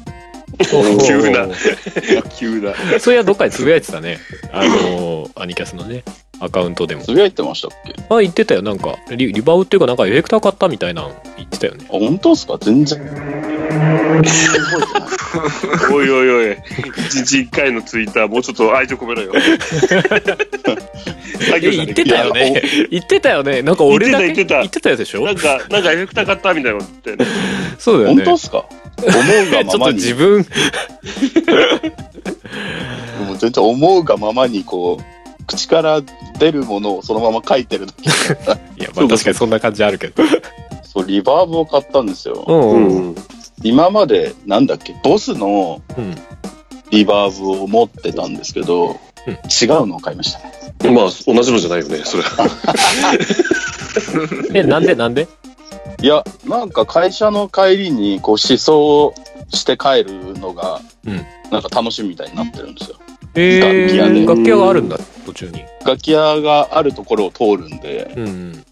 [1.06, 1.48] 急な。
[2.38, 2.74] 急な。
[3.00, 4.20] そういやどっかでつぶやいてたね。
[4.52, 6.04] あのアニキャスのね
[6.40, 7.04] アカウントでも。
[7.04, 7.94] つぶやいてましたっけ？
[8.10, 8.62] あ、あ言ってたよ。
[8.62, 11.86] なんかリリバウっていうかなんかエフェクター買ったみたいなの言ってたよね。
[11.90, 12.58] 本当ですか？
[12.62, 13.00] 全然。
[15.92, 16.58] おいおいおい。
[17.08, 19.34] 一日一回のツイッター、もうちょっと愛情込めろよ。
[21.62, 22.62] 言ってたよね。
[22.90, 23.62] 言ってたよね。
[23.62, 24.70] なんか俺だけ言ってた言ってた。
[24.70, 25.26] 言ってたよでしょ？
[25.26, 27.26] なんか、なんかエフェクター買ったみたいなこと言って。
[27.78, 28.24] そうだよね。
[28.24, 28.66] 本当ですか？
[28.98, 29.10] 思
[29.48, 29.96] うがちょっとままに。
[29.98, 30.46] 自分
[33.28, 36.02] もう全然思うがままにこう、口から
[36.40, 38.06] 出るものをそのまま書いてる時
[38.80, 40.24] いやまあ確かにそんな感じあるけど
[40.84, 42.44] そう、リバーブを買ったんですよ。
[42.48, 43.16] うんううんん。
[43.64, 46.16] 今まで、なんだっけ、ボスのうん
[46.90, 48.98] リバーブを持ってたんですけど、うん
[49.30, 50.52] 違うのを買いましたね。
[50.96, 52.24] まあ、同じのじゃないよね、それ。
[54.54, 55.28] えなんでなんで？
[56.02, 59.14] いや、なんか会社の帰りにこう思想
[59.50, 61.26] して帰るのが、うん。
[61.52, 62.98] なんか楽しみみたいになってるんですよ。
[63.36, 64.26] え楽器屋で。
[64.26, 65.64] 楽器屋があるんだ途中に。
[65.86, 68.66] 楽器屋があるところを通るんで、うんうん。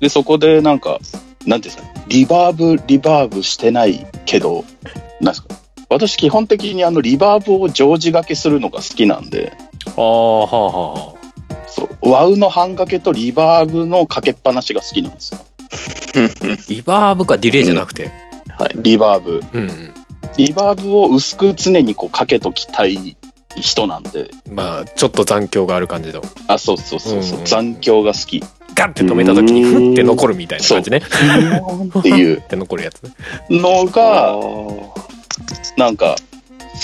[0.00, 0.98] で、そこでなんか、
[1.46, 4.64] なんていうんですか、リバーブ、リバーブしてないけど、
[5.20, 5.54] なんですか、
[5.88, 9.52] 私基本的にあのリバーブを常時掛けするのが好きなんで、
[9.96, 11.14] ああはあはあは
[11.68, 15.45] そう、ワウの半掛けとリバーブのかけっぱなしが好きなんですよ。
[16.68, 18.10] リバーブかディレイじゃなくて？
[18.58, 19.42] はい、リバーブ。
[19.52, 19.94] うん、うん、
[20.36, 23.16] リバーブを薄く常にこうかけときたい
[23.56, 26.22] 人なんで、まあちょっと残響がある感じの。
[26.48, 28.42] あ、そうそうそうそう、うん残響が好き。
[28.74, 29.72] ガンって止めた時にうん。
[29.72, 30.98] フッて残るみたいな感じね。
[30.98, 32.38] っていう。
[32.40, 33.10] って残るやつね
[33.48, 34.86] のあが、ー
[35.78, 36.16] なんか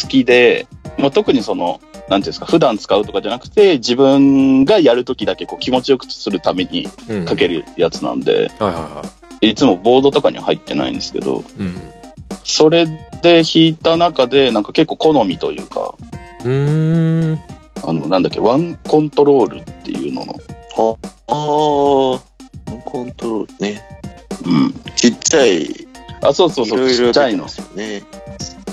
[0.03, 0.67] 好きで、
[0.97, 7.25] まあ、特にその、なんていうんですか、普段使うとかじゃなくて、自分がやるときだけこう気持ちよくするためにうん。
[7.27, 9.03] かけるやつなんで、はいはいは
[9.43, 11.93] いつもボードとかには入ってないんですけど、いうん
[12.45, 15.95] それで弾いた中で、なんか結構好みというか、
[16.45, 17.39] うーん
[17.85, 20.35] あの、なんだっけ、ワンコントロールっていうのの、
[20.77, 20.97] あ
[21.29, 22.21] あ、
[22.85, 23.83] コントロールね。
[24.45, 24.75] うん。
[24.97, 25.89] ちっちゃい、い
[26.23, 27.47] あ、そうそうそう、ろいろちっちゃいの。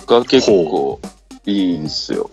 [0.07, 0.99] が結構
[1.45, 2.29] いいんすよ。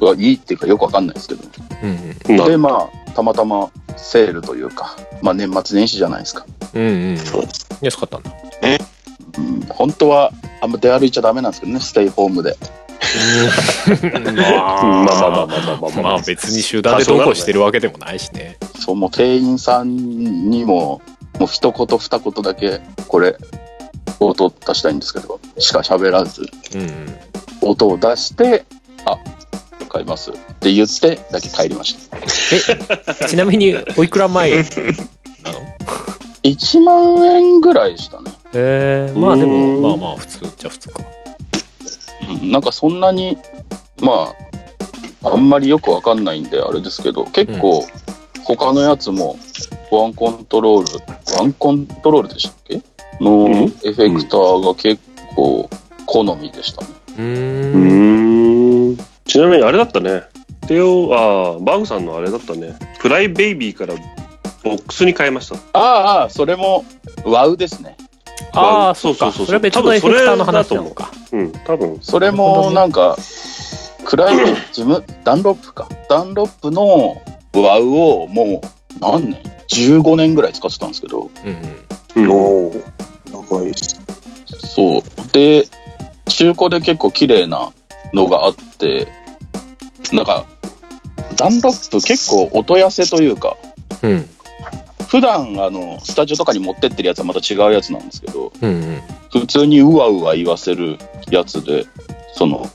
[0.00, 1.42] うわいいっていうかよくわかんないですけど。
[1.82, 6.46] うんなで、まあ、たまたまセールというか、まあ年末年始じゃないですか。
[6.74, 7.10] うんうん。
[7.10, 7.42] うんそう。
[7.80, 8.30] 安かったんだ。
[9.36, 12.56] うん、本当はあんま出歩いちゃダメなんですけどね、ステイホームで。
[14.12, 16.02] ままあまあまあまあまあまあ。
[16.02, 18.58] まあ別に集団で投稿してるわけでもないしね。
[18.78, 19.96] そう、もう店員さん
[20.50, 21.02] にも、
[21.38, 23.36] もう一言二言だけ、これ、
[24.20, 26.42] 音を出したいんですけど、しか喋らず、
[26.74, 27.18] うんうん。
[27.62, 28.64] 音を出して、
[29.04, 29.18] あ、
[29.94, 30.32] 買います。
[30.32, 33.28] って言ってだけ帰りました。
[33.28, 34.64] ちなみにおいくら前なの
[36.42, 38.32] 1万円ぐらいでしたね。
[38.54, 39.80] えー、まあでうん。
[39.82, 41.02] もまあまあ普通じゃ普通か。
[42.42, 42.50] うん。
[42.50, 43.38] なんかそんなに、
[44.00, 44.32] ま
[45.22, 47.86] あ、あんまりよくわかんないんであれですけど、結構、
[48.42, 49.38] 他のやつも、
[49.92, 51.04] ワンコントロール、
[51.38, 52.82] ワンコントロールでしたっけ？
[53.20, 53.52] のうん。
[53.54, 55.00] エフェクターが結
[55.36, 55.70] 構
[56.06, 56.88] 好みでしたね。
[57.16, 58.13] うん。
[59.34, 60.22] ちなみにあれだったね。
[60.68, 62.78] テオ、ああ、バグさんのあれだったね。
[63.00, 63.94] フライベイビーから
[64.62, 65.56] ボックスに変えました。
[65.72, 66.84] ああああ、それも、
[67.24, 67.96] ワウですね。
[68.52, 71.98] ああそうかそうそうそうそれは別のエフェクターの話なのかうん、多分。
[72.00, 73.16] それもなんか、
[74.04, 74.36] クライ
[74.70, 75.88] ジム、 ダンロップか。
[76.08, 77.20] ダンロップの
[77.54, 81.82] ワウをもう何年 ?15 年ぐらい使ってたんですけど、うん
[82.16, 82.30] うんうん。
[82.30, 82.36] お
[82.68, 82.74] お、
[83.50, 83.72] 長い。
[84.46, 85.02] そう。
[85.32, 85.66] で、
[86.28, 87.72] 中古で結構綺麗な
[88.12, 89.23] のがあって、
[90.12, 90.46] なんか、
[91.36, 93.56] ダンロップ結構音痩せというか、
[94.02, 94.28] うん
[95.08, 100.96] 普段あの、スタジオとかに持ってってるやつはまた違うやつなんですけど、うんうん普通にうわうわ言わせる
[101.30, 101.86] やつで、
[102.34, 102.70] その、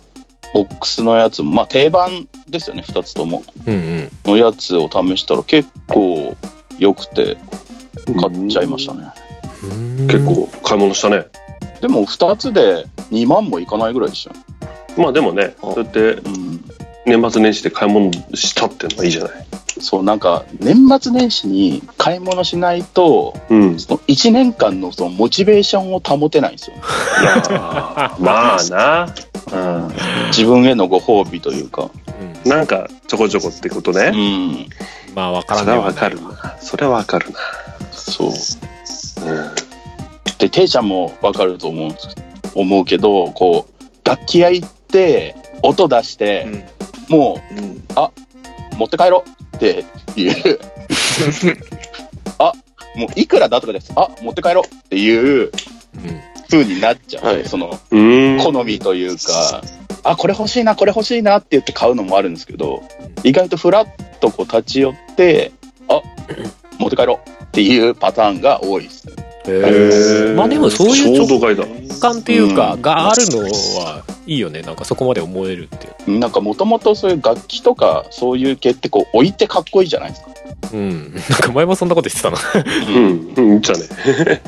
[0.53, 3.43] ボックスのやつも、まあ定番ですよね、2つとも。
[3.65, 6.35] うんうんのやつを試したら結構
[6.77, 7.37] 良くて、
[8.19, 9.07] 買っちゃいましたね。
[9.63, 11.25] うん結構買い物したね。
[11.81, 14.35] でも2つで2万もいかないぐらいでしたよ。
[14.97, 16.68] まあでもね、そうやってうん。
[17.05, 19.31] 年末年始で買い物したっていうのはいいじゃない。
[19.79, 23.79] そう、なんか、年末年始に買い物しないと、うん。
[23.79, 26.75] その1年間のそのモチベーションを保てないんですよ。
[28.19, 29.15] まあな。
[29.51, 29.91] うん。
[30.27, 31.83] 自分へのご褒美というか。
[31.83, 34.11] うんなんかちょこちょこってことうね。
[34.11, 34.69] ん。
[35.13, 36.57] まあわからそないれはわかるな。
[36.59, 37.27] それはわかる
[37.91, 39.25] そう。
[39.25, 39.33] な。
[39.33, 39.55] うん。
[40.37, 41.91] で、ていちゃんもわかると思う
[42.55, 46.47] 思うけど、こう、楽器屋行って、音出して、
[47.09, 47.63] もうん。
[47.65, 50.59] う、持って帰ろうっていう、
[52.39, 52.53] あ、
[52.95, 53.91] もういくらだとかです。
[53.95, 55.51] あ、持って帰ろうっていううん
[56.49, 57.25] 風になっちゃう。
[57.25, 57.79] はいその。
[57.89, 59.61] 好みというか、
[60.03, 62.81] あ、これ欲しいな、これ欲しいなって言って買うのもあるんですけど、
[63.23, 65.51] 意外とフラッとこう立ち寄って、
[65.87, 66.01] あ、
[66.79, 69.13] 持って帰ろうっていうパターンが多いですね。
[70.35, 71.39] まあでもそういう直。
[71.99, 80.29] 感っていうか、うんがあるのはいいよねなんかそこまで思えるっていうなんかもともとそういう楽器とかそういう系ってこう置いてかっこいいじゃないですか。
[80.73, 82.37] うん なんか前もそんなこと言ってたな
[82.93, 83.33] うん。
[83.35, 83.61] うん。
[83.61, 84.41] じゃあね。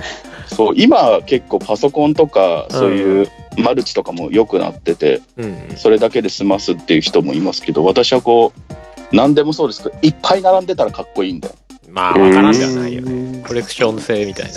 [0.48, 11.50] そう、今は結構パソコンとかそういうマルチとかも良くなってて、うんそれだけで済ますっていう人もいますけど、私はこう、何でもそうですけど、いっぱい並んでたらかっこいいんで。
[11.92, 14.54] まあわからんではないよねコレクション性みたいない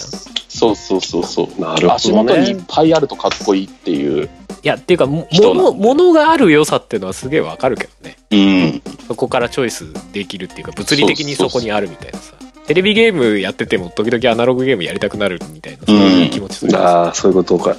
[0.54, 1.60] そうそうそうそう。
[1.60, 2.64] なるほ足どね元にいっ。
[2.68, 4.30] ぱいあるとかっこいいっていう。
[4.62, 8.82] やっていうかも人な物物がある良さっていうのはすげえわかるけどねうん。
[9.08, 12.34] そこからチョイスできるっていうか物理的にそこにあるみたいなさ
[12.66, 17.76] テレビゲームやってても時々アナログゲームやりたくなるみたいなそういう気持ちというかああ、そういうことか。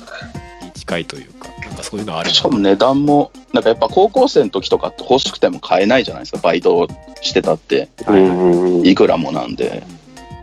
[0.62, 6.88] に近いというかかそういうのあるしかも値段も、なんかやっぱ高校生の時とかって欲しくても買えないじゃないですか、バイト
[7.21, 7.89] してたって。
[8.07, 8.88] うんうんうん。
[8.88, 9.83] いくらもなんで。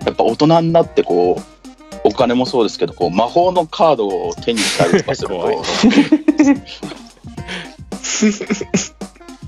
[0.05, 1.43] やっぱ大人になってこう、
[2.05, 5.63] お金もそうですけど、こう魔法のカードを手にしたりとかする怖いと、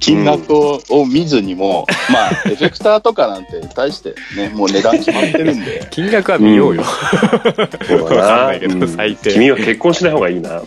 [0.04, 8.14] 金額をを見ずにも、まあ、エフェクターとかなんて大してね、もう値段決まってるんで、 金額は見ようよ、そうん。
[8.16, 8.86] だないけどな。
[8.86, 10.50] 最低君は結婚しない方がいいな。
[10.50, 10.62] やっ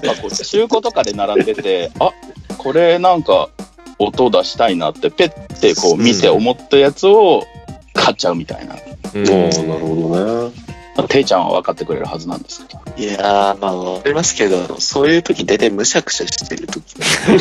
[0.00, 2.12] ぱこう、中古とかで並んでて、あ
[2.56, 3.50] これなんか
[3.98, 7.44] 音出したいなって、ペッてこう見て思ったやつを
[7.92, 8.74] 買っちゃうみたいな。
[9.14, 9.24] うん。
[9.24, 9.50] なる
[9.80, 10.63] ほどね。
[11.08, 12.80] ていちゃんは分かってくれるはずなんですけど。
[12.96, 16.94] いやー、まあ、わかりますけど、そういう時大体むしゃくしゃしてる時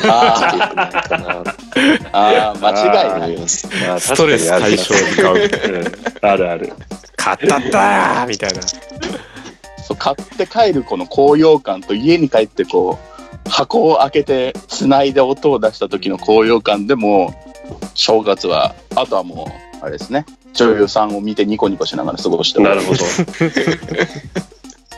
[0.07, 1.51] あが良くないかなって
[2.11, 3.37] あー、間違いない。
[3.37, 3.67] ます。
[3.87, 5.81] まあストレス解消に買う
[6.21, 6.73] うんあるある。
[7.15, 12.99] 買ったったーみたいなそう買って帰るこの高揚感と家に帰ってこ
[13.45, 17.33] う箱を開けて繋いで音を出した時の高揚感でも
[17.93, 19.45] 正月はあとはも
[19.81, 22.99] うあれですね女優さんを見てニコニコしながら過ごしてなるほど。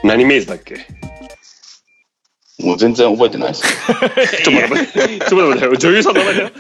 [0.04, 0.88] 何メイズだっけ？
[2.64, 3.64] もう全然覚えてないです。
[4.44, 6.52] ちょっと待って、ちょっと待って、女優さんの名前だよ。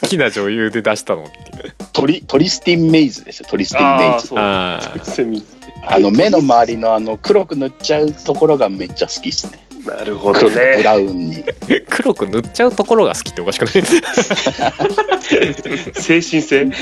[0.00, 1.22] 好きな女優で出したの？
[1.24, 3.46] ってトリトリスティン・メイズですよ。
[3.48, 4.26] トリスティン・メイズ。
[4.28, 4.38] そう。
[4.38, 5.44] あセミ
[5.86, 10.82] あの目の周りのあの黒く塗っちゃうところがめっちゃ好きですねなるほど黒ブね。
[10.82, 13.74] ラウンにー 黒く塗っちゃうところが好きっておかしくない？
[15.94, 16.70] 精神性？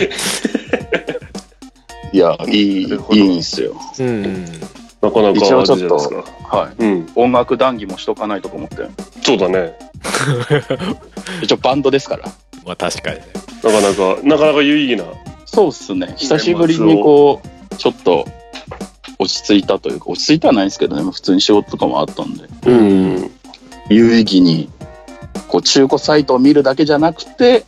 [2.12, 4.44] いやいいいいんすようん
[5.00, 5.96] なかなか一応ちょっと。
[6.48, 7.08] はいうん。
[7.16, 8.76] 音楽談義もしとかないとと思って
[9.24, 9.76] そうだね。
[11.42, 12.24] 一応バンドですから
[12.64, 13.24] まあ確かにね
[13.64, 15.06] なかなか、なかなか有意義な。
[15.46, 16.14] そうっすね。
[16.16, 17.40] 久しぶりにこ
[17.72, 18.26] う、ちょっと
[19.22, 23.30] 落ち着いたというか、落ち着いてはないんですけどね、普通に仕事とかもあったんで、うん。
[23.88, 24.68] 有意義に、
[25.48, 27.64] こう、中古サイトを見るだけじゃなくて、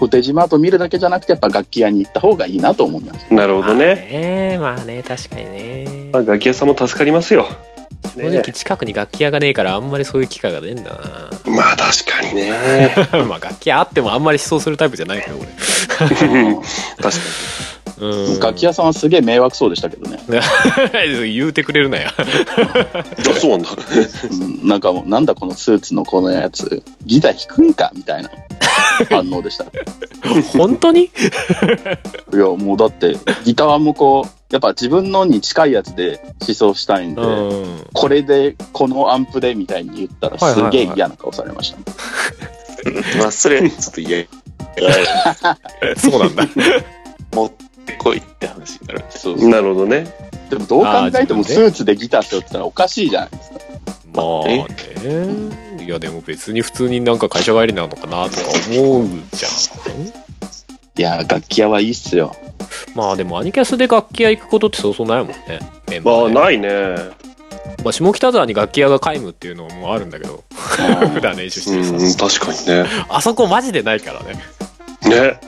[0.00, 3.34] こうデジマートを見るだけじゃなくて、やっぱ楽器屋に行った方がいいなと思います。
[3.34, 3.94] なるほどね。
[3.94, 7.46] ねまあね確かにねまあ、楽器屋さんも助かりますよ。
[8.16, 10.98] 正直近くに楽器屋がねえからあんまりそういう機会がねえんだ
[11.44, 12.50] まあ確かにね。
[13.12, 20.18] な まあ楽器屋あってもあんまり思想するタイプじゃないから確か俺うん楽器屋さんはすげえ迷惑そうでしたけどね。
[21.32, 23.30] 言うてくれるなよに。
[23.30, 23.70] あ、そうなんだ。
[24.30, 28.30] うん、なんかもう、なんだこのスーツのこのやつ、ギター弾くんかみたいな
[29.10, 29.64] 反応でした。
[29.64, 29.68] い
[30.56, 31.10] 本当に？
[32.32, 41.78] や、もうだって、ギターもこう、やっぱ自分のに近いやつで思想したいんで、うんこれで、このアンプでみたいに言ったらはいはいはいすげえ嫌な顔されました。
[43.18, 44.24] まあ、それ、ちょっと嫌。
[45.96, 46.46] そうなんだ。
[47.32, 47.52] 持っ
[47.90, 49.04] てこいって話になる。
[49.10, 50.06] そうそうなるほどね。
[50.50, 53.58] でもどう考えてもスーツでギター背負ってたらおかしいじゃないですか。
[54.14, 54.66] まあね。
[55.84, 60.06] いや、でも別に普通になんか会社帰りなのかなとか思うじゃん。
[60.98, 62.34] いやー、楽器屋はいいっすよ。
[62.94, 65.60] まあでもアニキャスで楽器屋行くことってそうそうないもんね。
[65.88, 67.30] メンバまあ、ーでないね。
[67.84, 70.44] まあ、下北沢に楽器屋が皆無っていうのもあるんだけど、
[71.14, 72.26] 普段練習してうるさ。
[72.26, 72.84] ん、確かにね。
[73.08, 74.34] あそこマジでないからね。
[75.08, 75.40] ね。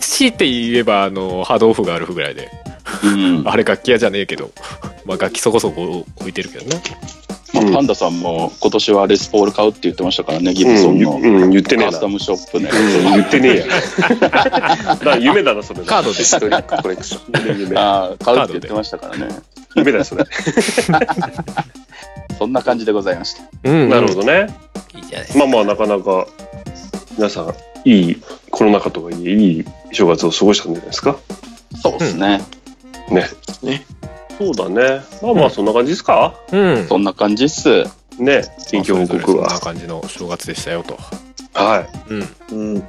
[0.00, 2.48] 強いて言えば、あの、波動譜がある譜ぐらいで。
[3.04, 3.42] うん。
[3.48, 4.50] あれ楽器屋じゃねえけど、
[5.04, 6.82] まあ楽器そこそこ置いてるけどね。
[7.52, 11.92] まあうんパンダさんも今年はレスポール買うって言ってましたからね、ギうん、ブソンのうん、言ってねえな。
[11.92, 12.68] カスタムショップね。
[12.70, 14.96] うん、言ってねえや。
[15.02, 15.82] だ夢だな、それ。
[15.84, 17.78] カードでヒストリックコレクション。
[17.78, 19.28] ああ、買うって言ってましたからね。
[19.74, 20.26] 夢だよ、それ。
[22.38, 23.42] そんな感じでございました。
[23.64, 24.48] うんなるほどね。
[24.94, 25.38] いいじゃないですか。
[25.38, 26.26] まあまあ、なかなか、
[27.16, 27.54] 皆さん、
[27.86, 28.16] いい、
[28.50, 31.16] コロナ禍とはいえ、いい正月を過ごしたんじゃないですか？
[31.80, 32.42] そうですね。
[33.10, 33.28] ね。
[33.62, 33.86] ね。
[34.36, 35.02] そうだね。
[35.22, 36.34] まあまあ、そんな感じですか？
[36.50, 36.88] うん。
[36.88, 37.84] そんな感じっす。
[38.18, 38.42] ね。
[38.68, 39.60] 近況報告そんなは。
[39.60, 40.98] 感じの正月でしたよと。
[41.54, 42.28] はうん。
[42.74, 42.84] うん。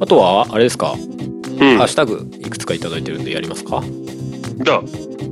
[0.00, 1.00] あとは、あれですか、い。
[1.00, 1.86] うんハッ。
[1.86, 3.80] シュタグいくつかいただいてるんでやりますか？
[4.64, 4.82] じゃあ、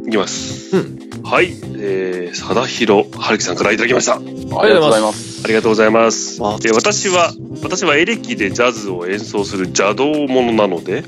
[0.07, 0.77] いきます。
[0.77, 1.57] うんはい。
[1.83, 4.17] えー、貞弘春樹さんからいただきました。
[4.17, 5.43] ありがとうございます。
[5.45, 6.41] ありがとうございます。
[6.41, 11.05] まあえー私は、私はエレキでジャズを演奏する邪道者なので、うん。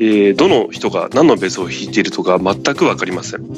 [0.00, 3.40] えーどの人が何のベースを弾いているとか全くわかりません。
[3.40, 3.48] うん。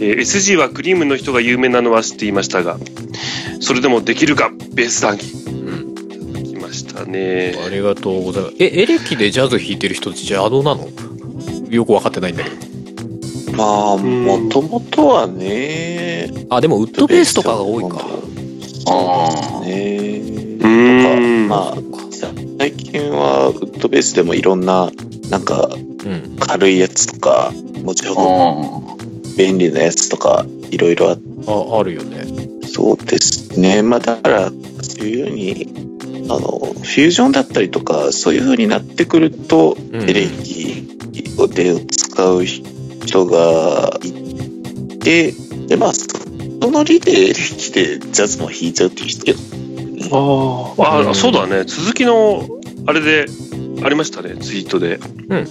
[0.00, 2.78] えー SG はクリームの人が有名なのは知っていましたが、
[3.60, 5.32] それでもできるか、ベース談義。
[5.46, 5.94] うん。
[6.44, 7.56] 来ましたね。
[7.64, 8.56] ありがとうございます。
[8.60, 10.88] え、エレキでジャズ弾いてる人って邪道なの？
[11.70, 12.71] よく分かってないんだけど。
[13.52, 18.00] まあ、んもともとはね、あ、でもウッドベースとかが多いか。
[18.86, 20.10] あね
[20.56, 21.20] うとか。
[21.48, 21.78] まあ、
[22.58, 24.90] 最近はウッドベースでもいろんな、
[25.30, 26.36] なんかうん。
[26.38, 28.10] 軽いやつとか、持ちあ。
[28.10, 32.24] 運び便利なやつとか、いろいろあって、あ、あるよね。
[32.66, 33.82] そうですね。
[33.82, 34.50] まあだから、
[34.82, 35.68] そういうふうに、
[36.28, 40.82] あの、フュージョンだったりとか、そういうふうになってくると、うんエレキ
[41.48, 42.71] で使う人
[43.26, 45.32] がいて、
[45.68, 51.64] で、まあ、そのリレキでジャズも弾いちゃうっていう人あーあー、うんそうだね。
[51.64, 52.48] 続きの、
[52.86, 53.26] あれで、
[53.84, 54.98] ありましたね、ツイートで。
[55.28, 55.46] うん。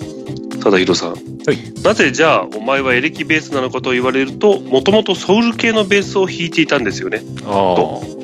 [0.62, 1.12] 貞弘さん。
[1.12, 1.84] はい。
[1.84, 7.24] なぜじゃあ、お前はエレキベースなのかと言われると、もともとソウル系のベースを弾いていたんですよね。
[7.46, 7.76] あ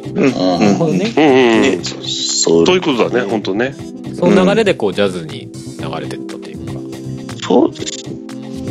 [0.05, 0.23] うん。
[0.23, 0.59] うんあ。
[0.59, 1.13] なるほどね。
[1.15, 1.83] うんうん、ねうん。
[1.83, 3.75] そうということだね、本当ね。
[4.17, 6.73] その流れでこうジャズに流れてったっていうか。
[7.45, 8.16] そうです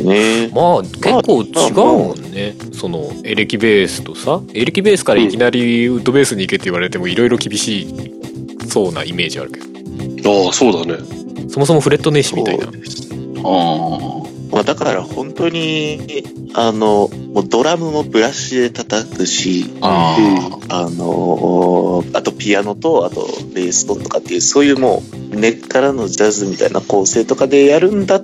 [0.03, 0.49] ね。
[0.53, 2.55] まあ結構違うもんね。
[2.73, 10.45] そのエレキベースとさ、エレキベースからいきなりウッドベースに行けって言われてもいろいろ厳しいそうなイメージあるけど。
[10.45, 10.99] ああ、そうだね。
[11.49, 12.73] そもそもフレットネーシみたいなそう。
[12.73, 13.09] です
[13.43, 16.23] あまあ、だから本当に、
[16.53, 20.17] あの、もうドラムもブラシで叩くし、あ。
[20.69, 28.23] あのあとピアノと、あとベースととかっていう、そういうもう根っからのジャズみたいな構成とかでやるんだっ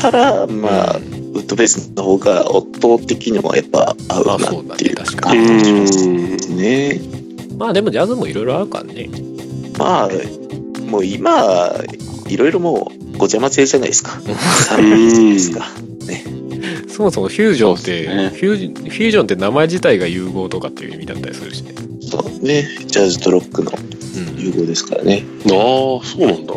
[0.00, 5.86] たら、まあ、ウッドベースの方が音的にもやっぱ合うまあなっていう確かにう感じで
[6.38, 6.52] す。
[6.52, 7.00] ね。
[7.56, 9.08] まあでもジャズもいろいろあるからね。
[9.78, 10.08] まあ、
[10.88, 11.72] もう今、
[12.28, 14.20] いろいろもうごちゃ混ぜじゃないですか。
[14.20, 15.66] サんですか。
[16.88, 21.74] そもそもフュージョンって、ねフュージフュージョンって名前自体が融合とかっていう意味だったりするしね。
[22.00, 22.62] そうね。
[22.86, 24.36] ジャズとロックのうん。
[24.36, 25.24] 融合ですからね。
[25.44, 25.50] ああ、
[26.04, 26.54] そうなんだ。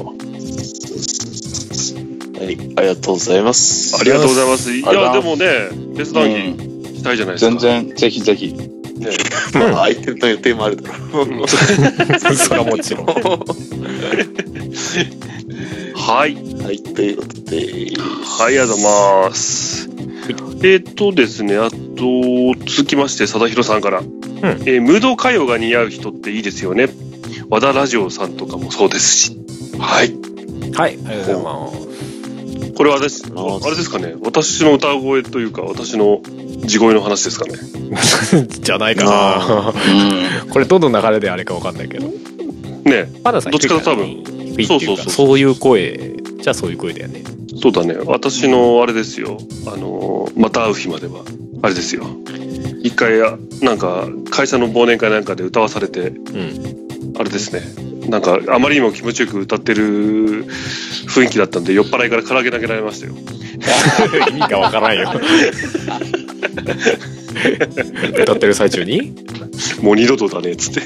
[2.41, 2.57] はい。
[2.75, 3.95] ありがとうございます。
[3.99, 4.71] ありがとうございます。
[4.71, 5.45] いや、ありがとうでもね、
[5.95, 7.51] ベース談義うんしたいじゃないですか。
[7.51, 7.85] 全。
[7.87, 8.53] 然、ぜひぜひ。
[8.53, 9.09] ね、
[9.53, 11.47] まあ、相手の予定もあるだろう。
[12.35, 13.05] それはもちろん。
[15.93, 16.35] はい。
[16.63, 17.57] はい、ということで、
[18.23, 18.89] はい、ありがとうござ
[19.27, 19.89] います。
[20.63, 21.75] えっ、とですね、あと、
[22.65, 24.01] 続きまして、貞弘さんから。
[24.65, 26.89] えームード歌謡が似合う人っていいですよね。
[27.49, 29.37] 和田ラジオさんとかもそうですし。
[29.77, 30.15] はい。
[30.73, 31.90] はい、ありがとうございます。
[32.75, 34.15] これはです、ああれですかね。
[34.21, 36.21] 私の歌声というか、私の
[36.65, 37.53] 地声の話ですかね。
[38.47, 39.73] じゃないかな。
[40.45, 42.07] う これどの流れであれかわかんないけど。
[42.83, 44.23] ねパナさんどっちかと多分
[44.65, 47.23] そうそうそうそういう声じゃあそういう声だよね。
[47.61, 47.95] そうだね。
[48.05, 49.37] 私のあれですよ。
[49.67, 51.21] あのー、また会う日までは。
[51.61, 52.03] あれですよ。
[52.81, 57.15] 一回、あなんか、会社の忘年会なんかで歌わされて、うん。
[57.19, 57.61] あれですね。
[58.07, 60.45] なんか、あまりにも気持ちよく歌ってる
[61.07, 63.13] 雰囲気だったんで、酔っ払いから唐揚げ投げられましたよ。
[64.29, 65.11] 意味がわからんよ。
[68.21, 69.13] 歌ってる最中に？
[69.81, 70.81] もう二度とだねっつって。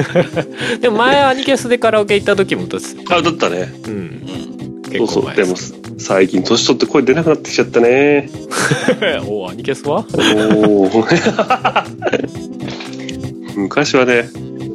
[0.80, 3.16] でも前アニキャスでカラオケ行った時も歌ってた。
[3.16, 3.72] あだったね。
[3.86, 3.92] うん。
[3.92, 4.82] うん。
[4.84, 5.06] そう。
[5.06, 5.56] 結構前そうでも
[5.98, 8.30] 最近年取って声出なくなってきちゃったね。
[9.26, 10.04] おおアニキャスは？
[10.64, 11.04] おお
[13.56, 14.28] 昔はね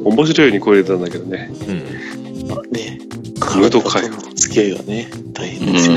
[0.04, 1.50] 面白いように声出たんだけどね。
[1.68, 1.82] うん。
[2.48, 2.98] まあね、
[3.56, 5.90] ムード会体との付き合いがね、大変です。
[5.90, 5.96] よ。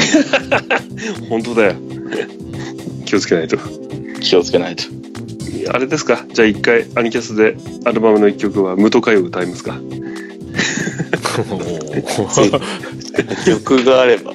[1.29, 1.73] 本当だよ。
[3.05, 3.57] 気をつけないと。
[4.21, 4.83] 気をつけないと。
[5.71, 6.23] あれですか？
[6.33, 9.79] じゃあ一回アニキャスでアルバムの一曲は「無と歌謡」歌いますか？
[13.45, 14.33] 曲があれば。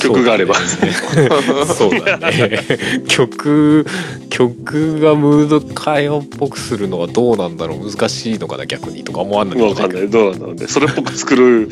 [0.00, 0.54] 曲があれば。
[0.54, 2.60] そうだね。
[3.08, 3.86] 曲
[4.28, 7.90] 曲がムード歌謡っぽくするのはどうなんだろう。
[7.90, 10.08] 難しいのかな逆にとか思わんないわかんない。
[10.08, 10.66] どうなんだろうね。
[10.66, 11.68] それっぽく作る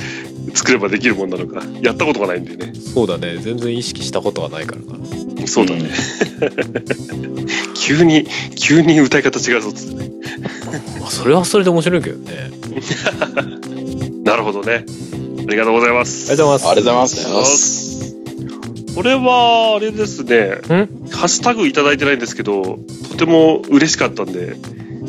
[0.54, 1.62] 作ればできるもんなのか。
[1.82, 2.72] やったことがないんでね。
[2.94, 3.38] そうだね。
[3.40, 4.98] 全然意識したことはないからな。
[5.46, 5.88] そうだね、
[7.74, 10.04] 急に急に歌い方違うぞっつって。
[10.04, 10.11] ね
[11.00, 12.50] まあそれはそれで面白いけどね。
[14.24, 14.84] なるほどね。
[14.84, 16.30] ありがとうございます。
[16.30, 16.68] ありがとうございます。
[16.68, 17.88] ありがとうございまありがとうございます。
[18.94, 20.61] これはあれですね。
[21.12, 22.80] ハッシュタグいただいてないんですけど
[23.11, 24.57] とても嬉しかったんで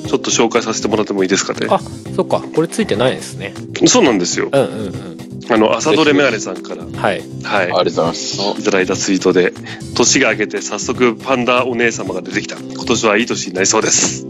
[0.07, 1.67] ちょっと紹介させてもらってもいいですかね。
[1.69, 1.79] あ
[2.15, 2.41] そっか。
[2.53, 3.53] これついてないですね。
[3.87, 4.49] そうなんですよ。
[4.51, 5.17] うんうんうん。
[5.51, 6.83] あの朝どれメガネさんから。
[6.85, 6.93] はい。
[7.01, 7.21] はい。
[7.43, 8.37] ありがとうございます。
[8.59, 9.53] いただいたツイートで
[9.95, 12.57] 年が明けて早速パンダお姉様が出てきた。
[12.57, 14.25] 今年はいい年になりそうです。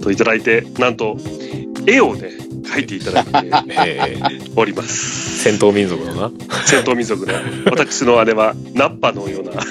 [0.00, 1.16] といただいてなんと
[1.88, 2.30] 絵をね
[2.64, 3.30] 描いていただいて
[3.70, 5.38] えー、おります。
[5.42, 6.30] 戦闘民族のな。
[6.66, 7.32] 戦闘民族の
[7.72, 9.52] 私の姉はナッパのような。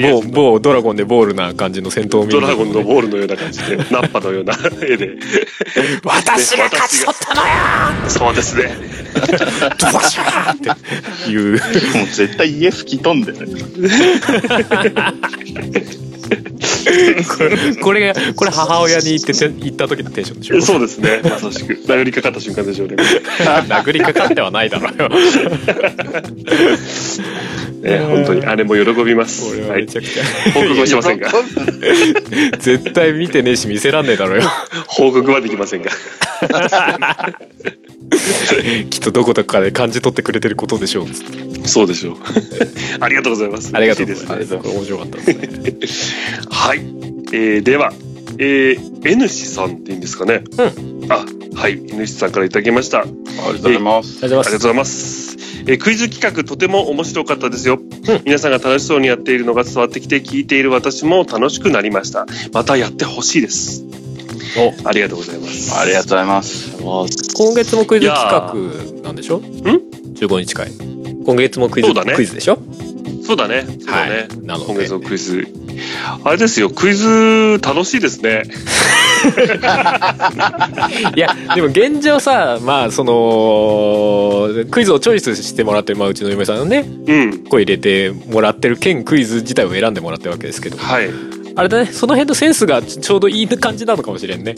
[0.00, 5.16] 某某ドラゴンでボールな感じの戦闘民族ドラゴンのボールのような感じで ナッパのような絵で。
[6.04, 7.92] 私が勝ち取ったのや！
[8.08, 8.76] そうですね。
[9.78, 10.76] ドバシャーっ
[11.24, 11.52] ていう。
[11.96, 13.38] もう絶対家吹き飛んでる。
[16.36, 20.60] これこれがこれ母親に言ってて言った時のテンションでしょ？
[20.62, 21.20] そうですね。
[21.24, 21.74] まさしく。
[21.86, 22.96] 殴りかかった瞬間でしょうね
[23.68, 25.08] 殴りかかってはないだろうよ。
[27.82, 29.50] ね本当に姉も喜びます。
[29.50, 29.82] これははい。
[29.82, 30.22] めちゃくちゃ、
[30.54, 31.30] 報告はしませんが
[32.58, 34.50] 絶対見てねえし見せらんねえだろうよ。
[34.86, 35.90] 報告はできませんが。
[38.90, 41.06] きっとどこかで感じ取ってくれてることでしょう。
[41.66, 42.16] そうでしょう。
[43.00, 43.70] ありがとうございます。
[43.72, 44.48] ありがとうご嬉しいです。
[44.48, 45.38] ざいます面白かったですね。
[46.50, 46.78] はい、
[47.32, 47.92] えー、では、
[48.38, 50.44] えー、N 氏さんっていいんですかね。
[51.08, 51.24] あ、
[51.54, 53.00] はい、N 氏さんからいただきました。
[53.00, 54.18] ありありがとうございます。
[54.22, 54.44] ありがとうございます。
[54.44, 55.31] がとうございます。
[55.66, 57.78] えークイズ企画とても面白かったですよ、
[58.24, 62.26] 皆さんが楽しそうにやっているのが伝わってきて聞いている私も楽しくなりました。
[62.52, 63.84] またやってほしいです。
[64.84, 64.88] お。
[64.88, 65.74] ありがとうございます。
[65.78, 66.76] ありがとうございます。
[67.34, 68.30] 今月もクイズ企
[68.98, 69.38] 画なんでしょ？
[69.38, 70.70] ん ?15 日会
[71.24, 72.14] 今月もクイズね。
[72.14, 72.58] クイズでしょ？
[73.22, 73.64] そうだね。
[73.66, 74.28] そうだね、はい。
[74.42, 74.66] なので。
[74.66, 75.46] 今月のクイズ。
[76.24, 76.70] あれですよ。
[76.70, 78.42] クイズ楽しいですね。
[81.14, 86.84] いやでも現状さまあそのクイズをチョイスしてもらってる、まあ、うちの嫁さんのね。
[87.06, 87.44] うん。
[87.44, 90.76] 声入れてもらってる兼クイズ自体を選んでもらってるわけですけど。
[90.76, 91.86] はいあれだね。
[91.86, 94.54] その辺のセンスがちょうどいい感じなのかもしれんね。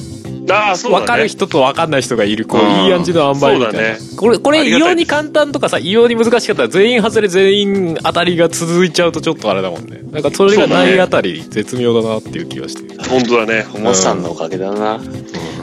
[0.50, 1.04] ああそうだね。
[1.04, 3.98] 分かる人と分かんない人がいるこううんいい感じの塩梅みたいな、そうだね。
[4.16, 10.00] これこれ異様に簡単とかさ異様に難しかったら全員外れ全員当たりが続いちゃうとちょっとあれだもんね。
[10.10, 12.82] なんかそれがないあたり絶妙だなっていう気がして。
[13.08, 13.62] 本当だね。
[13.62, 15.00] ふもさんのおかげだな。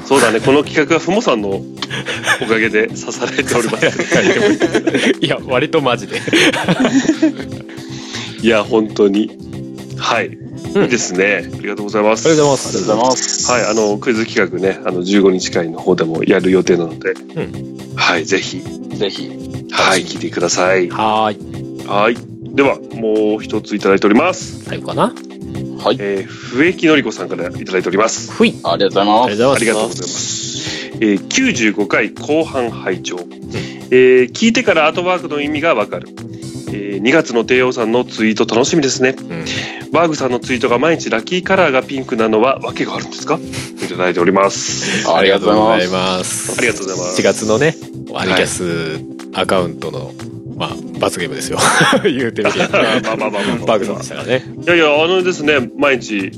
[0.05, 0.41] そうだね。
[0.41, 1.63] この企画はふもさんのお
[2.47, 5.15] かげで支えられております。
[5.21, 6.19] いや割とマジで。
[8.41, 9.31] いや本当に。
[9.97, 13.51] はい、うんいいですねありがとうございますありがとうごありがとうございます。
[13.51, 17.13] はい、あの、クイズ企画ね、あの、15日会の方でもやる予定なので、
[17.95, 19.29] はい、ぜひ、ぜひ。
[19.71, 20.89] はい、聞いてください。
[20.89, 22.15] はーいはい。
[22.55, 24.63] では、もう一ついただいております。
[24.65, 25.13] 最後かな
[25.83, 25.97] はい。
[25.99, 28.31] えー、笛木のりこさんからいただいております。
[28.31, 29.25] ふいありがとうございます。
[29.25, 30.51] ありがとうございます。
[30.95, 33.17] えー、95回後半拝聴、
[33.89, 36.09] えー聞いてからアートワークの意味がわかる。
[36.71, 39.13] えー2月の帝王さんのツイート楽しみですね。
[39.17, 39.45] す、うん
[39.91, 43.37] バーグさんのツイートが毎日ラッキーカラーがピンクなのは訳があるんですか？
[43.83, 45.05] いただいております。
[45.09, 46.51] ありがとうございます。
[46.51, 47.75] ますありがとうございます7月のね
[48.15, 48.99] アニキャス
[49.33, 50.13] アカウントの、
[50.55, 51.57] まあ罰ゲームですよ
[52.03, 52.69] 言うてみて まあ
[53.03, 56.31] まあまあまあまあバグさんでしたからねいやいや、あのですね、毎日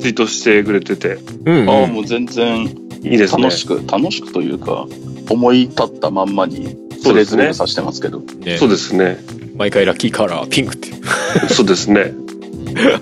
[0.00, 2.62] ツイートしてくれてて、うん、うんああ、もう全然
[3.02, 3.42] いいですね。
[3.42, 4.86] 楽しく、楽しくというか、
[5.28, 8.20] 思い立ったまんまに、そうですねつれづれさしてますけど。
[8.44, 9.18] ねそうですね。
[9.58, 11.02] 毎回ラッキーカラーピンクっていう
[11.50, 12.12] そうですね。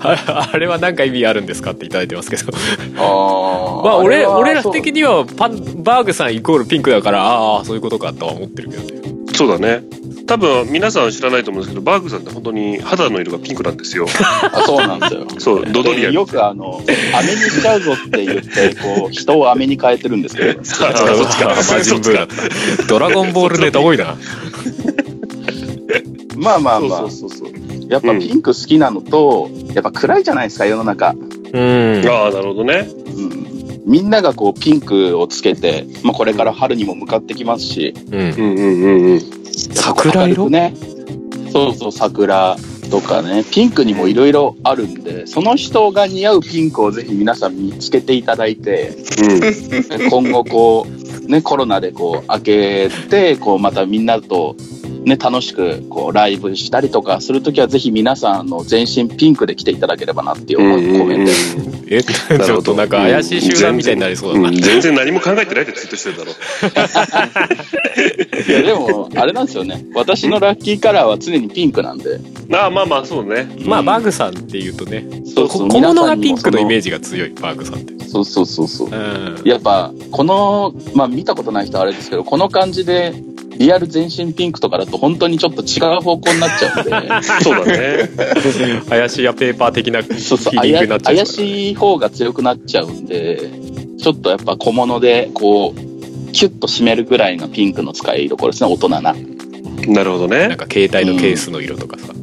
[0.01, 2.51] あ あれは何か意味あるんですかっていただいてますけど
[2.97, 3.01] あ
[3.81, 3.83] あ。
[3.83, 9.83] まあ俺俺ら的にはパンバーグさんイコールピンクだからああそういうことかとは思ってるけどねそうだね。
[10.27, 14.05] 多分皆さん知らないと思うんですけど、バーグさんって本当に肌の色がピンクなんですよ。
[14.51, 15.27] あそうなんですよ。
[15.37, 16.81] そう、ドドリアよくあの、
[17.13, 21.45] 飴にしちゃうぞって言って、こう、人を飴に変えてるんですけど、あそっちか。
[21.55, 22.83] 魔人ブーだった。
[22.87, 24.17] ドラゴンボールネタ多いな。
[26.37, 27.49] まあまあまあそう、そうそう。
[27.89, 31.15] やっぱピンク好きなのと、やっぱ暗いじゃないですか、世の中。
[31.53, 32.03] うん。
[32.07, 32.89] ああ、なるほどね。
[33.07, 33.81] うん。
[33.85, 38.19] みんながこう、ピンクをつけて、まあこれから春にも向かってきますし、うん。
[38.19, 39.21] うんうんうんうん。
[39.73, 40.49] 桜色？
[40.49, 40.73] ね。
[41.51, 42.57] そうそう、桜
[42.91, 50.09] とかね、ピンクにもいろいろあるんで、その人が似合うピンクをぜひ皆さん見つけていただいて、うん。
[50.09, 50.85] 今後こ
[51.25, 54.55] う、ね、コロナでこう、明けて、こう、またみんなと、
[55.03, 61.31] ね、楽しく、こう、ライブしたりとかするときは、ぜひ皆さん、あの、全身ピンクで来ていただければなっていう思いを込めて、
[61.89, 64.49] え、ちょっとなんか怪しい集団みたいになりそうだな。
[64.51, 66.31] ん全然何も考えてないでツイートしてるだろ。
[68.47, 69.85] いや、でも、あれなんですよね。
[69.93, 72.19] 私のラッキーカラーは常にピンクなんで。
[72.51, 73.47] ああ、まあまあ、そうね。
[73.65, 76.87] まあ、バグさんっていうとね、そうそうこ小物がピンクのイメージ。
[76.87, 78.05] ジが強い、バグさんって。
[78.05, 78.89] そうそうそうそう。
[78.89, 79.41] うん。
[79.45, 83.13] やっぱ、この、まあ見たことない人はあれですけど、この感じで、
[83.57, 86.91] リアル全身ピンクとかだと本当にちょっと違う方向になっちゃうんで、
[87.43, 88.09] そうだね。
[88.89, 91.23] 怪しいやペーパー的なフィーリングになっちゃうからね。
[91.23, 93.49] 怪しい方が強くなっちゃうんで、
[93.99, 99.15] ちょっとやっぱ小物で、こう、キュッと締めるぐらいのピンクの使いどころですね、大人な。
[99.87, 100.47] なるほどね。
[100.47, 102.13] なんか携帯のケースの色とかさ、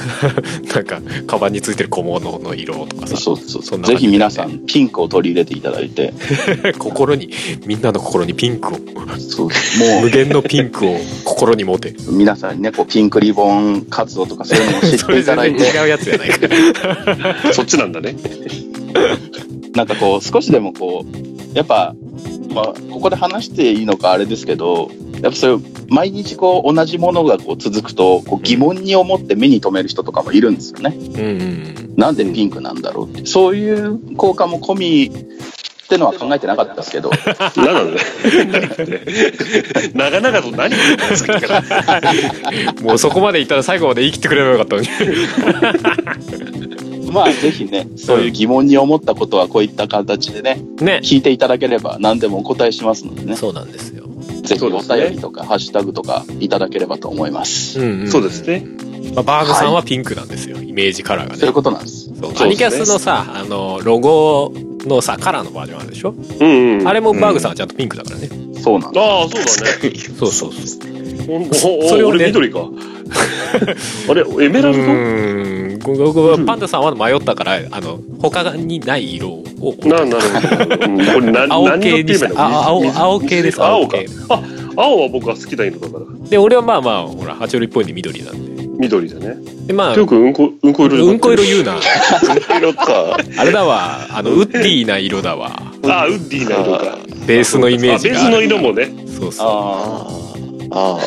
[0.74, 3.16] なんかカバンについてる小物の色とかさ。
[3.16, 6.12] そうそうそんな感じぜひ皆さん、ピンクを取り入れていただいて、
[6.78, 7.30] 心に
[7.66, 8.78] みんなの心にピンクを。
[9.18, 9.48] そう。
[9.78, 11.90] も無限のピンクを心に持て。
[11.90, 18.16] う、皆さんにね、こう、ピンクリボン活動とかそういうのも知っそていただいて、違うやつじゃないかそっちなんだね。
[19.74, 21.94] なんかこう、少しでもこう、やっぱ、
[22.54, 24.90] まあ、ここで話していいのかあれですけど、
[25.22, 30.96] やっぱそういう、毎日こう、同じものがこう続くと、こう疑問に思って目に留める人とかもいるんですよね。
[31.96, 33.26] なんでピンクなんだろうって。
[33.26, 37.10] そういう効果も込みってのは考えてなかったですけど、
[37.56, 38.00] 何 なんだ
[39.94, 42.12] 長々と何言ってんだよさっきから。
[42.82, 44.88] もうそこまでいったら最後まで言い切ってくればよかったのに
[47.12, 51.00] まあぜひね、そういう疑問に思ったことはこういった形でね、ね。
[51.02, 54.04] 聞いていただければ何でもお答えしますのでね、そうなんですよ。
[54.42, 57.80] ぜひお便りとかハッシュタグとかいただければと思います。
[57.80, 58.66] うん、そうですね。
[59.14, 61.38] まあ、バーグさんはピンクなんですよ、イメージカラーがね。
[61.38, 62.06] そういうことなんです。
[62.06, 62.16] そう。
[62.16, 62.46] そうですね。
[62.46, 64.52] アニキャスのさあのロゴ
[64.86, 66.88] のさカラーのバージョンあるでしょ、うんうん。
[66.88, 68.28] あれもバーグさんはちゃんとピンクだからね、
[68.60, 69.04] そうなんです。
[69.04, 69.94] ああ、そうだね。
[70.18, 70.90] そうそうそう。
[71.28, 72.68] おおそれ俺緑か。
[74.08, 75.49] あれ、エメラルド？
[76.46, 79.44] パンダさんは迷ったからあの他にない色を
[79.84, 80.86] な、なるほど。
[80.86, 83.98] うん青系にした青青系です青か。
[84.28, 84.42] あ、
[84.76, 86.28] 青は僕は好きな色だから。
[86.28, 89.36] で俺はまあまあほら爬虫類っぽいんで緑なんで緑だね。
[89.66, 91.86] でまあよくうんこ、うんこ色うんこ色言うなうんこ
[92.56, 93.16] 色か。
[93.38, 95.50] あれだわあのウッディな色だわ
[95.84, 96.98] あ、ウッディな色か。
[97.26, 98.90] ベースのイメージがあベースの色もね。
[99.06, 100.06] そうそうあ
[100.72, 100.98] ああ。
[100.98, 101.00] あ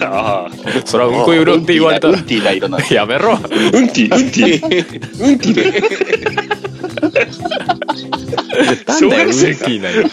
[0.00, 0.50] ああ。
[0.84, 2.94] それはうんこ色って言われたらウンティーな色なんです。
[2.94, 5.28] やめろうんティ、うんティ。
[5.28, 6.74] うんティで。
[8.98, 10.08] 小学生かウッディな色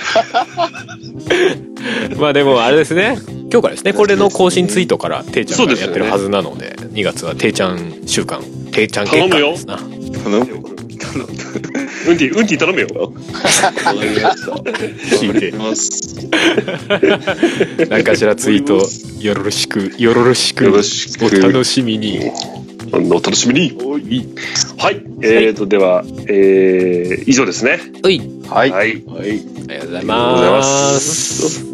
[2.20, 3.18] まあでもあれですね
[3.52, 8.42] 今日からですねこれの更新ツイートからていちゃんがやってるはずなので2月はていちゃん週間
[8.72, 10.81] ていちゃん月間ですな頼むよ。
[12.08, 12.88] うんティ、うんティ頼むよ。
[15.20, 16.28] 聞いてます。
[17.90, 18.82] 何かしらツイート
[19.22, 22.32] よろしくよろしくよろしくお楽しみに
[22.94, 23.78] お楽しみに。
[24.78, 25.04] はい。
[25.22, 27.80] えーと、では、えー、以上ですね。
[28.04, 28.20] はい。
[28.48, 28.72] はい。
[28.72, 28.90] はい。
[28.90, 31.66] ありがとうございありがとうございまます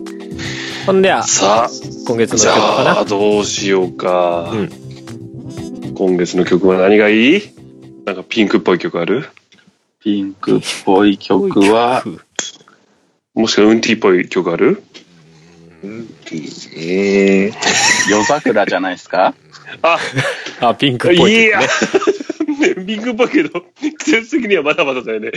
[0.85, 1.69] ほんではさあ、
[2.07, 2.91] 今月のじ曲かな？
[2.91, 4.51] ゃあ、どうしようか。
[4.53, 4.69] うん
[5.95, 7.41] 今月の曲は何がいい？
[8.07, 9.27] なんかピンクっぽい曲ある？
[9.99, 12.05] ピンクっぽい曲は、
[13.35, 14.81] もしくはウンティっぽい曲ある？
[16.73, 17.53] ええ
[18.09, 19.35] 夜桜じゃないですか？
[19.81, 19.99] あ、
[20.61, 21.59] あピンクっぽいいや
[22.87, 23.65] ピンクっぽいけど、
[23.99, 25.31] 季節的にはまだまだだよね。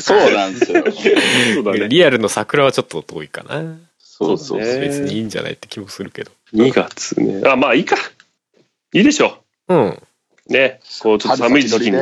[0.00, 0.84] そうなんですよ。
[1.54, 1.86] そうだね。
[1.88, 3.62] リアルの桜はちょっと遠いかな
[3.98, 7.48] そうそうね別にいいんじゃないって気もするけど2月ね。
[7.48, 7.96] あ、まあいいか。
[8.92, 9.38] いいでしょ
[9.68, 10.02] うんう。
[10.48, 10.80] ね。
[11.00, 11.96] こう、ちょっと寒い時期に。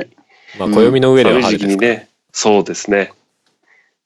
[0.59, 2.09] まあ暦の上では寒い時期春ですからにね。
[2.33, 3.13] そうですね。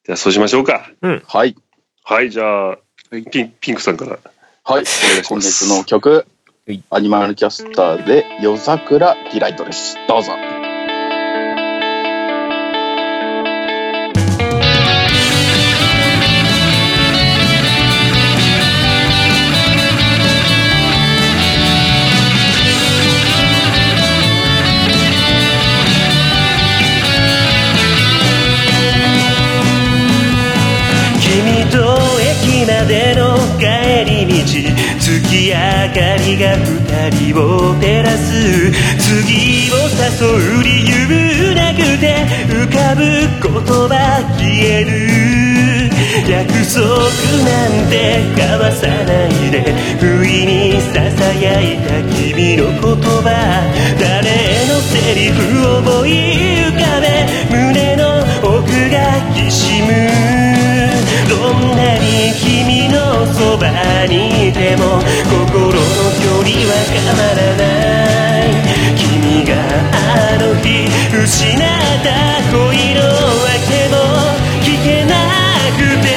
[0.04, 0.90] じゃあそうしましょうか。
[1.26, 1.56] はい。
[2.04, 2.78] はい、じゃあ、
[3.10, 4.18] ピンピンクさんから。
[4.64, 4.86] はい。
[4.86, 6.26] し今ます月の曲
[6.66, 9.96] はい、アニマルキャスターで夜桜ディライトです。
[10.06, 10.32] どうぞ。
[36.36, 43.02] 「が二人を照らす次を誘う理由なくて浮かぶ
[43.40, 43.52] 言
[43.88, 45.38] 葉消える
[46.28, 46.84] 約束
[47.44, 52.80] なんて交わさないで不意にささやいた君の言
[53.22, 53.28] 葉
[53.98, 56.08] 誰のセリフを思い
[56.68, 57.06] 浮かべ
[57.50, 58.96] 胸の奥が
[59.34, 59.88] きしむ
[61.30, 63.70] どんなに君のそば
[64.06, 65.00] にいても
[65.30, 66.07] 心の
[66.48, 67.68] 距離は変わらな
[68.40, 68.56] い
[68.96, 69.52] 君が
[69.92, 71.60] あの日失っ
[72.00, 72.08] た
[72.48, 73.04] 恋の
[73.44, 74.00] 訳も
[74.64, 75.12] 聞けな
[75.76, 76.08] くて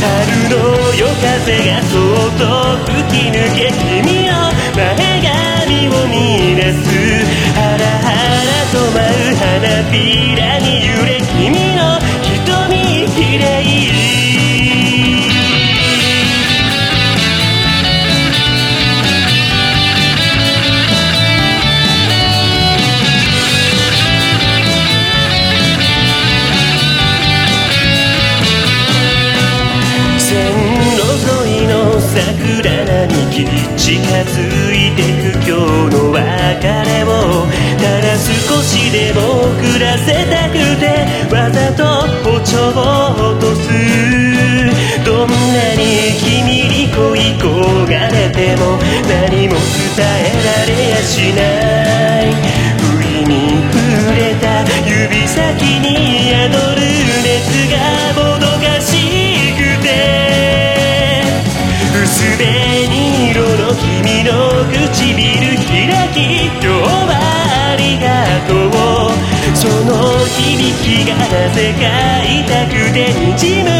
[0.00, 0.56] 春の
[0.96, 2.42] 夜風がそっと
[2.88, 4.32] 吹き抜け君の
[4.72, 6.80] 前髪を見出す
[7.52, 8.08] ハラハ
[8.40, 11.69] ラと舞う花びらに揺れ君
[71.10, 73.79] 響きがなぜか痛くて滲む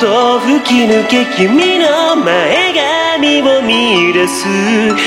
[0.00, 4.48] と吹き抜け君の前髪を見出す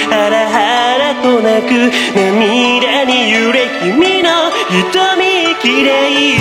[0.07, 4.29] ハラハラと泣く涙に揺れ君の
[4.69, 6.37] 瞳きれい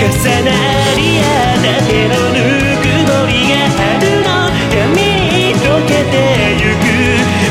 [0.00, 0.08] 重
[0.42, 0.50] な
[0.96, 2.40] り合った手のぬ
[2.80, 4.32] くもりが春の。
[4.72, 6.16] 闇に溶けて
[6.56, 6.88] ゆく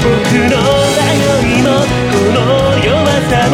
[0.01, 0.09] 僕
[0.49, 0.57] の
[0.97, 1.69] 迷いも
[2.09, 2.39] この
[2.83, 2.89] 弱
[3.29, 3.53] さも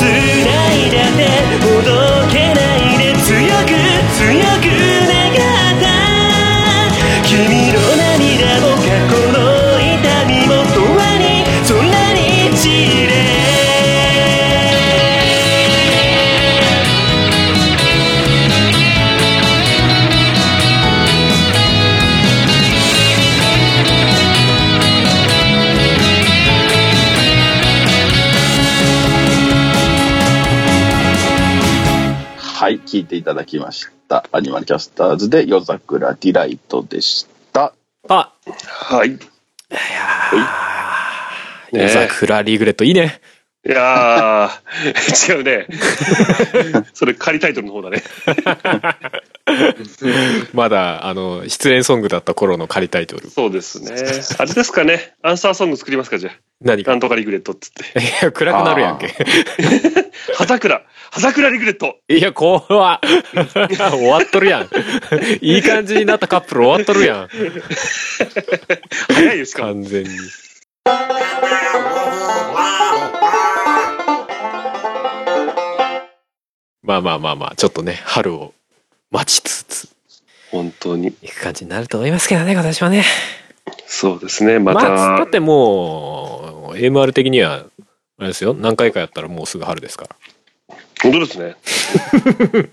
[0.00, 0.08] 強
[3.66, 3.76] く
[4.16, 4.64] 強く
[5.06, 5.84] 願った
[7.22, 8.09] 君の名
[32.70, 34.28] はい、聞いていただきました。
[34.30, 37.74] アニマルキャスターズで夜桜ディライトでした。
[38.08, 38.32] あ
[38.68, 39.08] はい。
[39.08, 43.20] いやー夜桜リグレットいいね
[43.66, 45.66] いやー、 違うね。
[46.94, 48.04] それ仮タイトルの方だね。
[50.52, 53.90] まだあの失恋ソングだった頃の仮タイトルそうですね。
[54.38, 55.14] あれですかね。
[55.22, 56.32] アンサーソング作りますか、じゃあ。
[56.60, 56.90] 何か？
[56.92, 57.98] なんとかリグレットっつって。
[58.00, 59.08] いや暗くなるやんけ
[60.36, 60.82] 葉桜。
[61.10, 61.96] 葉桜 リグレット。
[62.08, 62.62] いや怖っ
[63.02, 64.68] 終わっとるやん
[65.40, 67.28] いい感じになったカップル終わっとるやん
[69.14, 69.62] 早いよ、しか？
[69.66, 69.68] も。
[69.74, 70.10] 完全に
[76.82, 78.54] まあまあまあまあちょっとね春を
[79.10, 79.88] 待ちつつ
[80.50, 81.08] 本当に。
[81.22, 83.04] いく感じになると思いますけどね今年はね
[83.86, 84.58] そうですね。
[84.58, 84.90] ままあ、た。
[85.18, 87.64] だってもう AMR 的には
[88.18, 90.16] あれですよ何回かやったらもうすぐ春ですから
[91.02, 91.56] 本当ですね。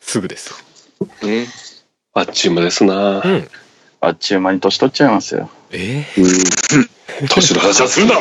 [0.00, 0.54] すぐです
[1.22, 1.46] ね。
[2.14, 3.28] あっちゅう間ですなう。
[3.28, 3.48] ん
[4.00, 5.50] あっちゅう間に年取っちゃいますよ。
[5.70, 6.04] え？
[7.28, 8.20] 年の話はするなー、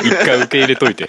[0.06, 1.08] 一回受け入れといて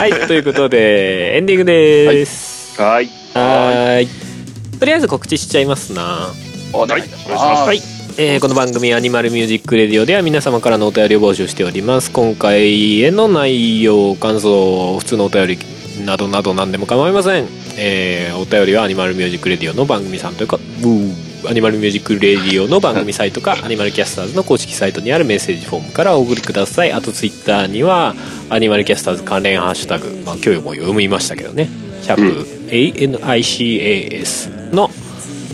[0.00, 2.80] はいということでエンディングです。
[2.80, 3.06] はい。
[3.34, 4.78] はーい。
[4.78, 6.30] とりあえず告知しちゃいますな。
[6.72, 7.28] お願いします。
[7.28, 7.82] はい、
[8.16, 12.10] えーこの番組「アニマルミュージックレディオ」では皆様からのお便りを募集しております。
[12.12, 15.58] 今回への内容感想普通のお便り
[16.06, 17.46] などなど何でも構いません、
[17.76, 26.92] えーお便りはアニマルミュージックレディオの番組さんというかブーアニマルミュージックレディオの番組サイトかアニマルキャスターズの公式サイトにあるメッセージフォームからお送りください。
[26.92, 28.14] あとツイッターには
[28.50, 31.68] アニマルキャスターズ関連ハッシュタグ、まあ、今日も読みましたけどね
[32.02, 34.88] 「シャープ #ANICAS」の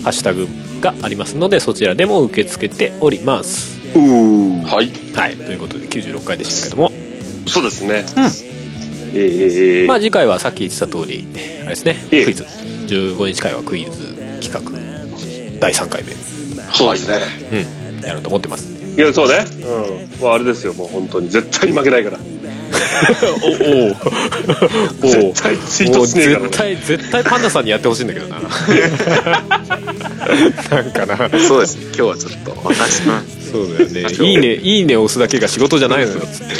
[0.03, 0.49] ハッシュタグ
[0.81, 3.77] がありますのでそちらでも受け付けております。
[3.95, 4.91] はい。
[5.15, 5.37] はい。
[5.37, 6.93] ということで96回でしたけども。
[7.47, 8.05] そうですね。
[9.15, 11.27] ええまあ次回はさっき言ってた通り
[11.61, 11.97] あれですね。
[12.11, 12.25] ええ。
[12.25, 12.45] クイズ。
[12.87, 13.91] 15日回はクイズ
[14.41, 14.86] 企画
[15.61, 16.13] 第3回目
[16.75, 17.19] そうですね。
[17.53, 19.45] うんやろうと思ってますいや、そうね。
[19.63, 20.23] うん。
[20.23, 21.29] まあ、あれですよ、もう本当に。
[21.29, 22.19] 絶対に負けないから。
[23.43, 23.91] おお
[25.03, 28.41] お絶対ツイートしねえから絶対絶対パンダさんにやってほしいんだけどな
[30.71, 31.83] なんかなそうですね。
[31.85, 33.21] 今日はちょっと私の
[33.53, 36.55] そうだよねいいねいいね押すだけが仕事じゃないのよつって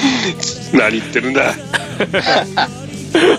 [0.77, 1.55] 何言ってるんだ。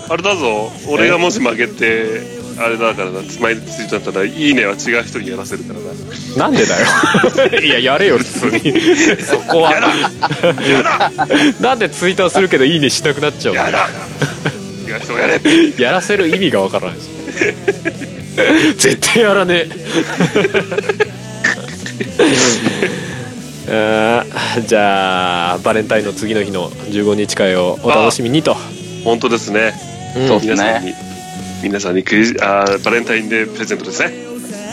[0.08, 0.72] あれだぞ。
[0.88, 5.86] 俺がもし負けて、あれだからな、スマイルツイートだったら、いいねは違う人にやらせるからな。
[6.36, 6.86] なんでだよ。
[7.62, 8.60] いややれよ普通に。
[9.20, 9.74] そこは。
[11.60, 13.60] なんでツイートはするけどいいねしなくなっちゃうの？
[13.62, 13.88] やだ。
[14.88, 15.40] 違う人がやれ。
[15.78, 17.08] やらせる意味がわからないし。
[18.78, 19.68] 絶対やらねえ。
[24.66, 28.56] じゃあバレンタインの次の日の15日会をお楽しみにと、
[29.04, 29.74] 本当ですね。
[30.16, 30.28] うん。
[30.28, 30.86] そうです皆さんに。
[30.92, 30.96] ね。、
[31.62, 34.12] 皆さんにクリスあーバレンタインデープレゼントですね。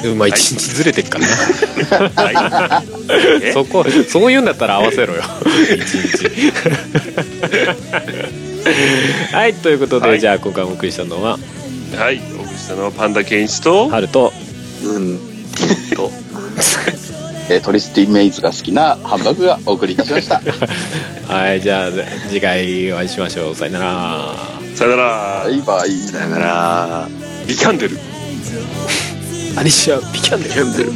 [0.05, 2.83] うんまあ一日ずれてっからな。
[3.41, 5.23] え そこそういうんだったら合わせろよ。
[5.75, 6.29] 一日。
[9.33, 10.19] はいということで、はい。
[10.19, 11.39] じゃあ今回お送りしたのは
[11.97, 12.21] はい。
[12.37, 14.31] お送りしたのはパンダケンイチと、春と
[14.83, 15.19] うん。
[15.95, 16.11] と。
[17.49, 20.41] えートリスティメイズが好きなハンバーグがお送りいたしました。
[21.27, 21.89] はいじゃあ
[22.29, 23.55] 次回お会いしましょう。
[23.55, 25.49] さよならさよならバ。
[25.49, 25.89] イバイ。
[25.89, 27.07] さよなら。
[27.47, 27.97] ビキャンデル。
[29.57, 30.91] アリシア・ピキャンデル読んでる。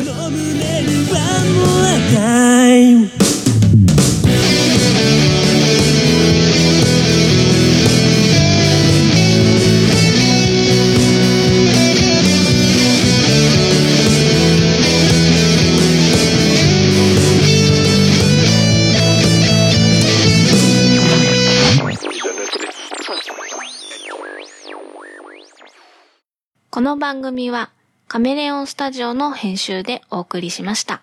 [26.79, 27.71] この番組は
[28.07, 31.01] カメレオンスタジオの編集でお送りしました。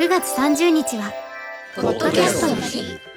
[0.00, 1.12] 9月30日は、
[1.76, 3.11] ポッドキャストの日。